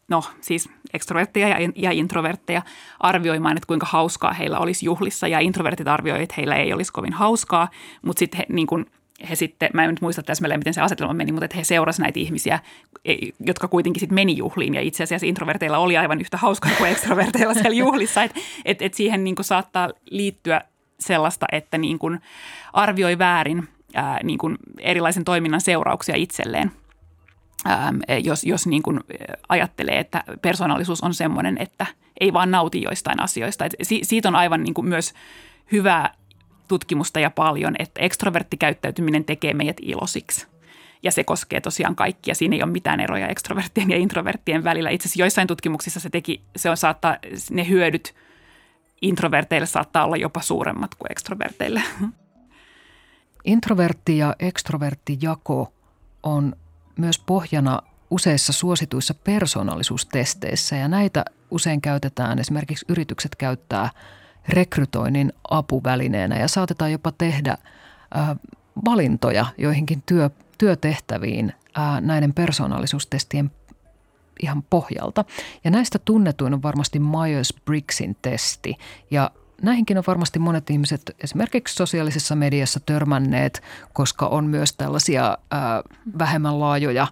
no 0.07 0.23
siis 0.41 0.69
ekstrovertteja 0.93 1.47
ja, 1.47 1.69
ja 1.75 1.91
introvertteja 1.91 2.61
arvioimaan, 2.99 3.57
että 3.57 3.67
kuinka 3.67 3.85
hauskaa 3.89 4.33
heillä 4.33 4.59
olisi 4.59 4.85
juhlissa. 4.85 5.27
Ja 5.27 5.39
introvertit 5.39 5.87
arvioivat, 5.87 6.23
että 6.23 6.35
heillä 6.37 6.55
ei 6.55 6.73
olisi 6.73 6.91
kovin 6.91 7.13
hauskaa, 7.13 7.69
mutta 8.01 8.19
sitten 8.19 8.37
he, 8.37 8.45
niin 8.49 8.67
kuin, 8.67 8.85
he 9.29 9.35
sitten, 9.35 9.69
mä 9.73 9.83
en 9.83 9.89
nyt 9.89 10.01
muista 10.01 10.23
täsmälleen, 10.23 10.59
miten 10.59 10.73
se 10.73 10.81
asetelma 10.81 11.13
meni, 11.13 11.31
mutta 11.31 11.45
että 11.45 11.57
he 11.57 11.63
seurasivat 11.63 12.03
näitä 12.03 12.19
ihmisiä, 12.19 12.59
e, 13.05 13.15
jotka 13.39 13.67
kuitenkin 13.67 13.99
sitten 13.99 14.15
meni 14.15 14.37
juhliin. 14.37 14.73
Ja 14.73 14.81
itse 14.81 15.03
asiassa 15.03 15.27
introverteilla 15.27 15.77
oli 15.77 15.97
aivan 15.97 16.21
yhtä 16.21 16.37
hauskaa 16.37 16.71
kuin 16.77 16.91
ekstroverteilla 16.91 17.53
siellä 17.61 17.75
juhlissa. 17.75 18.23
Että 18.23 18.39
et, 18.65 18.81
et 18.81 18.93
siihen 18.93 19.23
niin 19.23 19.35
kuin 19.35 19.45
saattaa 19.45 19.89
liittyä 20.09 20.61
sellaista, 20.99 21.45
että 21.51 21.77
niin 21.77 21.99
kuin 21.99 22.21
arvioi 22.73 23.17
väärin 23.17 23.67
ää, 23.93 24.19
niin 24.23 24.37
kuin 24.37 24.57
erilaisen 24.79 25.23
toiminnan 25.23 25.61
seurauksia 25.61 26.15
itselleen– 26.15 26.71
Ähm, 27.65 27.99
jos, 28.23 28.43
jos 28.43 28.67
niin 28.67 28.83
kuin 28.83 28.99
ajattelee, 29.49 29.99
että 29.99 30.23
persoonallisuus 30.41 31.01
on 31.01 31.13
semmoinen, 31.13 31.57
että 31.57 31.85
ei 32.19 32.33
vaan 32.33 32.51
nauti 32.51 32.81
joistain 32.81 33.21
asioista. 33.21 33.65
Et 33.65 33.73
siitä 34.01 34.27
on 34.27 34.35
aivan 34.35 34.63
niin 34.63 34.73
kuin 34.73 34.87
myös 34.87 35.13
hyvää 35.71 36.13
tutkimusta 36.67 37.19
ja 37.19 37.29
paljon, 37.29 37.75
että 37.79 38.01
ekstroverttikäyttäytyminen 38.01 39.25
tekee 39.25 39.53
meidät 39.53 39.77
ilosiksi. 39.81 40.47
Ja 41.03 41.11
se 41.11 41.23
koskee 41.23 41.61
tosiaan 41.61 41.95
kaikkia. 41.95 42.35
Siinä 42.35 42.55
ei 42.55 42.63
ole 42.63 42.71
mitään 42.71 42.99
eroja 42.99 43.27
ekstroverttien 43.27 43.89
ja 43.89 43.97
introverttien 43.97 44.63
välillä. 44.63 44.89
Itse 44.89 45.07
asiassa 45.07 45.21
joissain 45.21 45.47
tutkimuksissa 45.47 45.99
se 45.99 46.09
teki, 46.09 46.41
se 46.55 46.69
on 46.69 46.77
saattaa, 46.77 47.17
ne 47.51 47.67
hyödyt 47.67 48.15
introverteille 49.01 49.67
saattaa 49.67 50.05
olla 50.05 50.17
jopa 50.17 50.41
suuremmat 50.41 50.95
kuin 50.95 51.11
ekstroverteille. 51.11 51.81
Introvertti 53.45 54.17
ja 54.17 54.35
ekstroverttijako 54.39 55.73
on 56.23 56.55
myös 56.97 57.19
pohjana 57.19 57.81
useissa 58.09 58.53
suosituissa 58.53 59.13
persoonallisuustesteissä 59.13 60.75
ja 60.75 60.87
näitä 60.87 61.25
usein 61.51 61.81
käytetään, 61.81 62.39
esimerkiksi 62.39 62.85
yritykset 62.89 63.35
käyttää 63.35 63.89
rekrytoinnin 64.49 65.33
apuvälineenä 65.49 66.39
ja 66.39 66.47
saatetaan 66.47 66.91
jopa 66.91 67.11
tehdä 67.11 67.57
valintoja 68.85 69.45
joihinkin 69.57 70.03
työ, 70.05 70.29
työtehtäviin 70.57 71.53
näiden 72.01 72.33
persoonallisuustestien 72.33 73.51
ihan 74.43 74.63
pohjalta. 74.63 75.25
Ja 75.63 75.71
näistä 75.71 75.99
tunnetuin 75.99 76.53
on 76.53 76.63
varmasti 76.63 76.99
Myers-Briggsin 76.99 78.15
testi 78.21 78.75
ja 79.11 79.31
näihinkin 79.61 79.97
on 79.97 80.03
varmasti 80.07 80.39
monet 80.39 80.69
ihmiset 80.69 81.15
esimerkiksi 81.23 81.75
sosiaalisessa 81.75 82.35
mediassa 82.35 82.79
törmänneet, 82.79 83.61
koska 83.93 84.27
on 84.27 84.45
myös 84.45 84.73
tällaisia 84.73 85.37
ää, 85.51 85.81
vähemmän 86.19 86.59
laajoja 86.59 87.07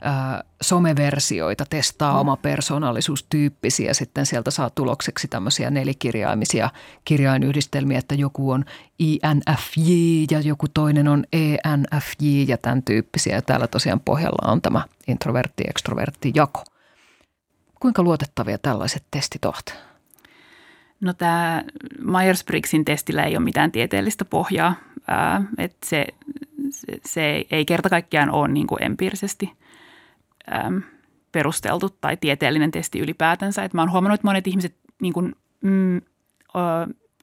ää, 0.00 0.44
someversioita, 0.62 1.64
testaa 1.70 2.12
mm. 2.12 2.18
oma 2.18 2.36
persoonallisuustyyppisiä. 2.36 3.94
Sitten 3.94 4.26
sieltä 4.26 4.50
saa 4.50 4.70
tulokseksi 4.70 5.28
tämmöisiä 5.28 5.70
nelikirjaimisia 5.70 6.70
kirjainyhdistelmiä, 7.04 7.98
että 7.98 8.14
joku 8.14 8.50
on 8.50 8.64
INFJ 8.98 9.90
ja 10.30 10.40
joku 10.40 10.66
toinen 10.68 11.08
on 11.08 11.24
ENFJ 11.32 12.44
ja 12.48 12.58
tämän 12.58 12.82
tyyppisiä. 12.82 13.34
Ja 13.34 13.42
täällä 13.42 13.66
tosiaan 13.66 14.00
pohjalla 14.00 14.52
on 14.52 14.62
tämä 14.62 14.84
introvertti-ekstrovertti 15.08 16.32
jako. 16.34 16.64
Kuinka 17.80 18.02
luotettavia 18.02 18.58
tällaiset 18.58 19.04
testit 19.10 19.44
ovat? 19.44 19.89
No 21.00 21.12
tämä 21.12 21.64
Myers-Briggsin 21.98 22.84
testillä 22.84 23.22
ei 23.22 23.36
ole 23.36 23.44
mitään 23.44 23.72
tieteellistä 23.72 24.24
pohjaa. 24.24 24.74
Ää, 25.08 25.42
että 25.58 25.86
se, 25.86 26.06
se, 26.70 26.86
se 27.04 27.44
ei 27.50 27.64
kerta 27.64 27.88
kaikkiaan 27.88 28.30
ole 28.30 28.48
niin 28.48 28.66
kuin 28.66 28.82
empiirisesti 28.82 29.52
ää, 30.46 30.70
perusteltu 31.32 31.90
tai 32.00 32.16
tieteellinen 32.16 32.70
testi 32.70 32.98
ylipäätänsä. 32.98 33.64
Et 33.64 33.74
mä 33.74 33.82
oon 33.82 33.90
huomannut, 33.90 34.14
että 34.14 34.26
monet 34.28 34.46
ihmiset 34.46 34.74
niin 35.00 35.12
kuin, 35.12 35.36
mm, 35.60 35.96
ö, 35.96 36.00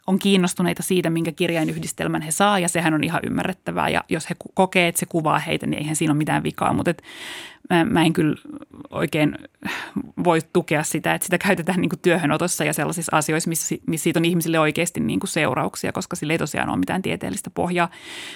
on 0.07 0.19
kiinnostuneita 0.19 0.83
siitä, 0.83 1.09
minkä 1.09 1.31
kirjainyhdistelmän 1.31 2.21
he 2.21 2.31
saa, 2.31 2.59
ja 2.59 2.69
sehän 2.69 2.93
on 2.93 3.03
ihan 3.03 3.21
ymmärrettävää. 3.23 3.89
Ja 3.89 4.03
jos 4.09 4.29
he 4.29 4.35
kokee, 4.53 4.87
että 4.87 4.99
se 4.99 5.05
kuvaa 5.05 5.39
heitä, 5.39 5.65
niin 5.65 5.77
eihän 5.77 5.95
siinä 5.95 6.11
ole 6.11 6.17
mitään 6.17 6.43
vikaa. 6.43 6.73
Mutta 6.73 6.91
et 6.91 7.03
mä, 7.69 7.85
mä 7.85 8.03
en 8.03 8.13
kyllä 8.13 8.35
oikein 8.89 9.37
voi 10.23 10.39
tukea 10.53 10.83
sitä, 10.83 11.13
että 11.13 11.25
sitä 11.25 11.37
käytetään 11.37 11.81
niin 11.81 11.89
kuin 11.89 11.99
työhönotossa 11.99 12.63
ja 12.63 12.73
sellaisissa 12.73 13.17
asioissa, 13.17 13.49
missä, 13.49 13.75
missä 13.87 14.03
siitä 14.03 14.19
on 14.19 14.25
ihmisille 14.25 14.59
oikeasti 14.59 14.99
niin 14.99 15.19
kuin 15.19 15.29
seurauksia, 15.29 15.91
koska 15.91 16.15
sillä 16.15 16.33
ei 16.33 16.37
tosiaan 16.37 16.69
ole 16.69 16.77
mitään 16.77 17.01
tieteellistä 17.01 17.49
pohjaa. 17.49 17.89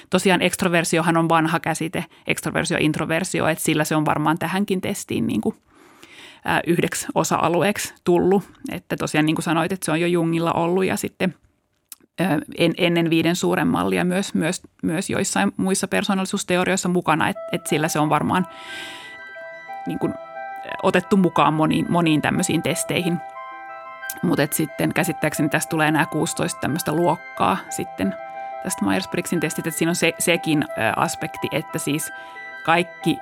Tosiaan 0.09 0.41
ekstroversiohan 0.41 1.17
on 1.17 1.29
vanha 1.29 1.59
käsite, 1.59 2.05
ekstroversio 2.27 2.77
introversio, 2.81 3.47
että 3.47 3.63
sillä 3.63 3.83
se 3.83 3.95
on 3.95 4.05
varmaan 4.05 4.39
tähänkin 4.39 4.81
testiin 4.81 5.27
niin 5.27 5.41
kuin 5.41 5.55
yhdeksi 6.67 7.07
osa-alueeksi 7.15 7.93
tullut. 8.03 8.43
Että 8.71 8.95
tosiaan 8.97 9.25
niin 9.25 9.35
kuin 9.35 9.43
sanoit, 9.43 9.71
että 9.71 9.85
se 9.85 9.91
on 9.91 10.01
jo 10.01 10.07
Jungilla 10.07 10.51
ollut 10.53 10.85
ja 10.85 10.97
sitten– 10.97 11.35
en, 12.57 12.73
ennen 12.77 13.09
viiden 13.09 13.35
suuren 13.35 13.67
mallia 13.67 14.05
myös, 14.05 14.33
myös, 14.33 14.61
myös 14.83 15.09
joissain 15.09 15.51
muissa 15.57 15.87
persoonallisuusteorioissa 15.87 16.89
mukana, 16.89 17.29
että 17.29 17.41
et 17.51 17.67
sillä 17.67 17.87
se 17.87 17.99
on 17.99 18.09
varmaan 18.09 18.47
niin 19.87 19.99
kuin, 19.99 20.13
otettu 20.83 21.17
mukaan 21.17 21.53
moniin, 21.53 21.85
moniin 21.89 22.21
tämmöisiin 22.21 22.61
testeihin. 22.61 23.17
Mutta 24.23 24.47
sitten 24.51 24.93
käsittääkseni 24.93 25.49
tästä 25.49 25.69
tulee 25.69 25.91
nämä 25.91 26.05
16 26.05 26.59
tämmöistä 26.59 26.91
luokkaa 26.91 27.57
sitten 27.69 28.15
tästä 28.63 28.85
Myers-Briggsin 28.85 29.39
testit, 29.39 29.67
että 29.67 29.77
siinä 29.77 29.89
on 29.89 29.95
se, 29.95 30.13
sekin 30.19 30.65
aspekti, 30.95 31.47
että 31.51 31.79
siis 31.79 32.11
kaikki 32.65 33.17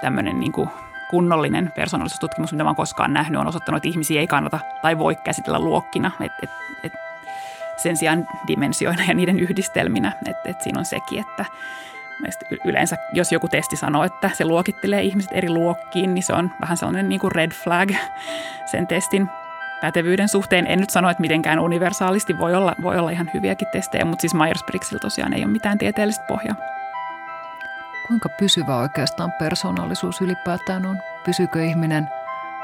tämmöinen 0.00 0.40
niin 0.40 0.52
kuin 0.52 0.68
kunnollinen 1.10 1.72
persoonallisuustutkimus, 1.76 2.52
mitä 2.52 2.64
mä 2.64 2.68
oon 2.70 2.76
koskaan 2.76 3.12
nähnyt, 3.12 3.40
on 3.40 3.46
osoittanut, 3.46 3.76
että 3.76 3.88
ihmisiä 3.88 4.20
ei 4.20 4.26
kannata 4.26 4.58
tai 4.82 4.98
voi 4.98 5.16
käsitellä 5.16 5.58
luokkina. 5.58 6.10
Et, 6.20 6.32
et, 6.42 6.50
et 6.82 6.92
sen 7.76 7.96
sijaan 7.96 8.28
dimensioina 8.46 9.04
ja 9.08 9.14
niiden 9.14 9.38
yhdistelminä. 9.38 10.12
Että 10.26 10.50
et 10.50 10.60
siinä 10.60 10.78
on 10.78 10.84
sekin, 10.84 11.20
että 11.20 11.44
yleensä 12.64 12.96
jos 13.12 13.32
joku 13.32 13.48
testi 13.48 13.76
sanoo, 13.76 14.04
että 14.04 14.30
se 14.34 14.44
luokittelee 14.44 15.02
ihmiset 15.02 15.30
eri 15.34 15.50
luokkiin, 15.50 16.14
niin 16.14 16.22
se 16.22 16.32
on 16.32 16.50
vähän 16.60 16.76
sellainen 16.76 17.08
niin 17.08 17.20
kuin 17.20 17.32
red 17.32 17.52
flag 17.52 17.90
sen 18.66 18.86
testin 18.86 19.28
pätevyyden 19.80 20.28
suhteen. 20.28 20.66
En 20.66 20.80
nyt 20.80 20.90
sano, 20.90 21.10
että 21.10 21.20
mitenkään 21.20 21.60
universaalisti 21.60 22.38
voi 22.38 22.54
olla, 22.54 22.74
voi 22.82 22.98
olla 22.98 23.10
ihan 23.10 23.30
hyviäkin 23.34 23.68
testejä, 23.72 24.04
mutta 24.04 24.20
siis 24.20 24.34
Myers-Briggsillä 24.34 24.98
tosiaan 25.00 25.32
ei 25.32 25.44
ole 25.44 25.52
mitään 25.52 25.78
tieteellistä 25.78 26.24
pohjaa. 26.28 26.56
Kuinka 28.06 28.28
pysyvä 28.28 28.76
oikeastaan 28.76 29.32
persoonallisuus 29.32 30.20
ylipäätään 30.20 30.86
on? 30.86 30.98
Pysyykö 31.24 31.64
ihminen 31.64 32.08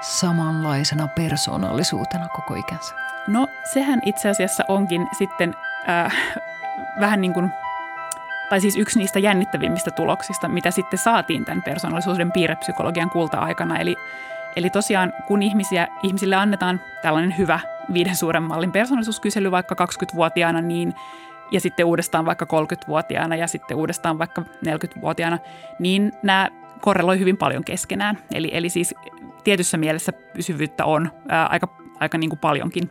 samanlaisena 0.02 1.08
persoonallisuutena 1.08 2.28
koko 2.28 2.54
ikänsä? 2.54 2.94
No 3.26 3.48
sehän 3.72 4.00
itse 4.04 4.28
asiassa 4.28 4.64
onkin 4.68 5.08
sitten 5.18 5.54
äh, 5.88 6.16
vähän 7.00 7.20
niin 7.20 7.32
kuin, 7.32 7.50
tai 8.50 8.60
siis 8.60 8.76
yksi 8.76 8.98
niistä 8.98 9.18
jännittävimmistä 9.18 9.90
tuloksista, 9.90 10.48
mitä 10.48 10.70
sitten 10.70 10.98
saatiin 10.98 11.44
tämän 11.44 11.62
persoonallisuuden 11.62 12.32
piirrepsykologian 12.32 13.10
kulta-aikana. 13.10 13.78
Eli, 13.78 13.96
eli 14.56 14.70
tosiaan 14.70 15.12
kun 15.26 15.42
ihmisiä, 15.42 15.88
ihmisille 16.02 16.36
annetaan 16.36 16.80
tällainen 17.02 17.38
hyvä 17.38 17.60
viiden 17.92 18.16
suuren 18.16 18.42
mallin 18.42 18.72
persoonallisuuskysely 18.72 19.50
vaikka 19.50 19.86
20-vuotiaana, 19.86 20.60
niin 20.60 20.94
ja 21.52 21.60
sitten 21.60 21.86
uudestaan 21.86 22.26
vaikka 22.26 22.44
30-vuotiaana 22.44 23.36
ja 23.36 23.46
sitten 23.46 23.76
uudestaan 23.76 24.18
vaikka 24.18 24.42
40-vuotiaana, 24.66 25.38
niin 25.78 26.12
nämä 26.22 26.48
korreloi 26.82 27.18
hyvin 27.18 27.36
paljon 27.36 27.64
keskenään. 27.64 28.18
Eli, 28.34 28.50
eli 28.52 28.68
siis 28.68 28.94
tietyssä 29.44 29.76
mielessä 29.76 30.12
pysyvyyttä 30.12 30.84
on 30.84 31.10
ää, 31.28 31.46
aika, 31.46 31.76
aika 32.00 32.18
niin 32.18 32.30
kuin 32.30 32.38
paljonkin 32.38 32.90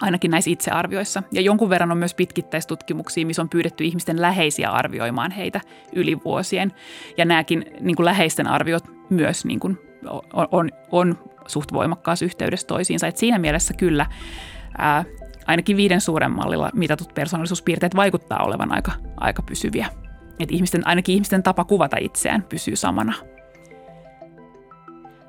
ainakin 0.00 0.30
näissä 0.30 0.50
itsearvioissa. 0.50 1.22
Ja 1.32 1.40
jonkun 1.40 1.70
verran 1.70 1.92
on 1.92 1.98
myös 1.98 2.14
pitkittäistutkimuksia, 2.14 3.26
missä 3.26 3.42
on 3.42 3.48
pyydetty 3.48 3.84
ihmisten 3.84 4.20
läheisiä 4.20 4.70
arvioimaan 4.70 5.30
heitä 5.30 5.60
yli 5.94 6.18
vuosien. 6.24 6.72
Ja 7.16 7.24
nämäkin 7.24 7.64
niin 7.80 7.96
kuin 7.96 8.04
läheisten 8.04 8.46
arviot 8.46 8.84
myös 9.10 9.44
niin 9.44 9.60
kuin 9.60 9.78
on, 10.32 10.48
on, 10.52 10.70
on 10.92 11.18
suht 11.46 11.72
voimakkaassa 11.72 12.24
yhteydessä 12.24 12.66
toisiinsa. 12.66 13.06
Et 13.06 13.16
siinä 13.16 13.38
mielessä 13.38 13.74
kyllä 13.74 14.06
ää, 14.78 15.04
ainakin 15.46 15.76
viiden 15.76 16.00
suuren 16.00 16.30
mallilla 16.30 16.70
mitatut 16.74 17.14
persoonallisuuspiirteet 17.14 17.96
vaikuttaa 17.96 18.44
olevan 18.44 18.72
aika, 18.72 18.92
aika 19.16 19.42
pysyviä. 19.42 20.03
Et 20.38 20.50
ihmisten, 20.50 20.86
ainakin 20.86 21.14
ihmisten 21.14 21.42
tapa 21.42 21.64
kuvata 21.64 21.96
itseään 22.00 22.42
pysyy 22.42 22.76
samana. 22.76 23.12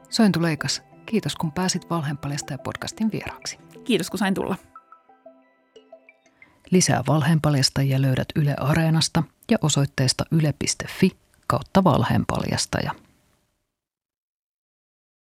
Sointu 0.10 0.42
Leikas, 0.42 0.84
kiitos 1.06 1.36
kun 1.36 1.52
pääsit 1.52 1.90
Valheenpaljasta 1.90 2.58
podcastin 2.58 3.12
vieraaksi. 3.12 3.58
Kiitos 3.84 4.10
kun 4.10 4.20
sain 4.20 4.34
tulla. 4.34 4.56
Lisää 6.72 7.04
valheenpaljastajia 7.08 8.02
löydät 8.02 8.28
Yle 8.36 8.56
Areenasta 8.60 9.24
ja 9.52 9.58
osoitteesta 9.62 10.26
yle.fi 10.32 11.12
kautta 11.48 11.84
valheenpaljastaja. 11.84 12.92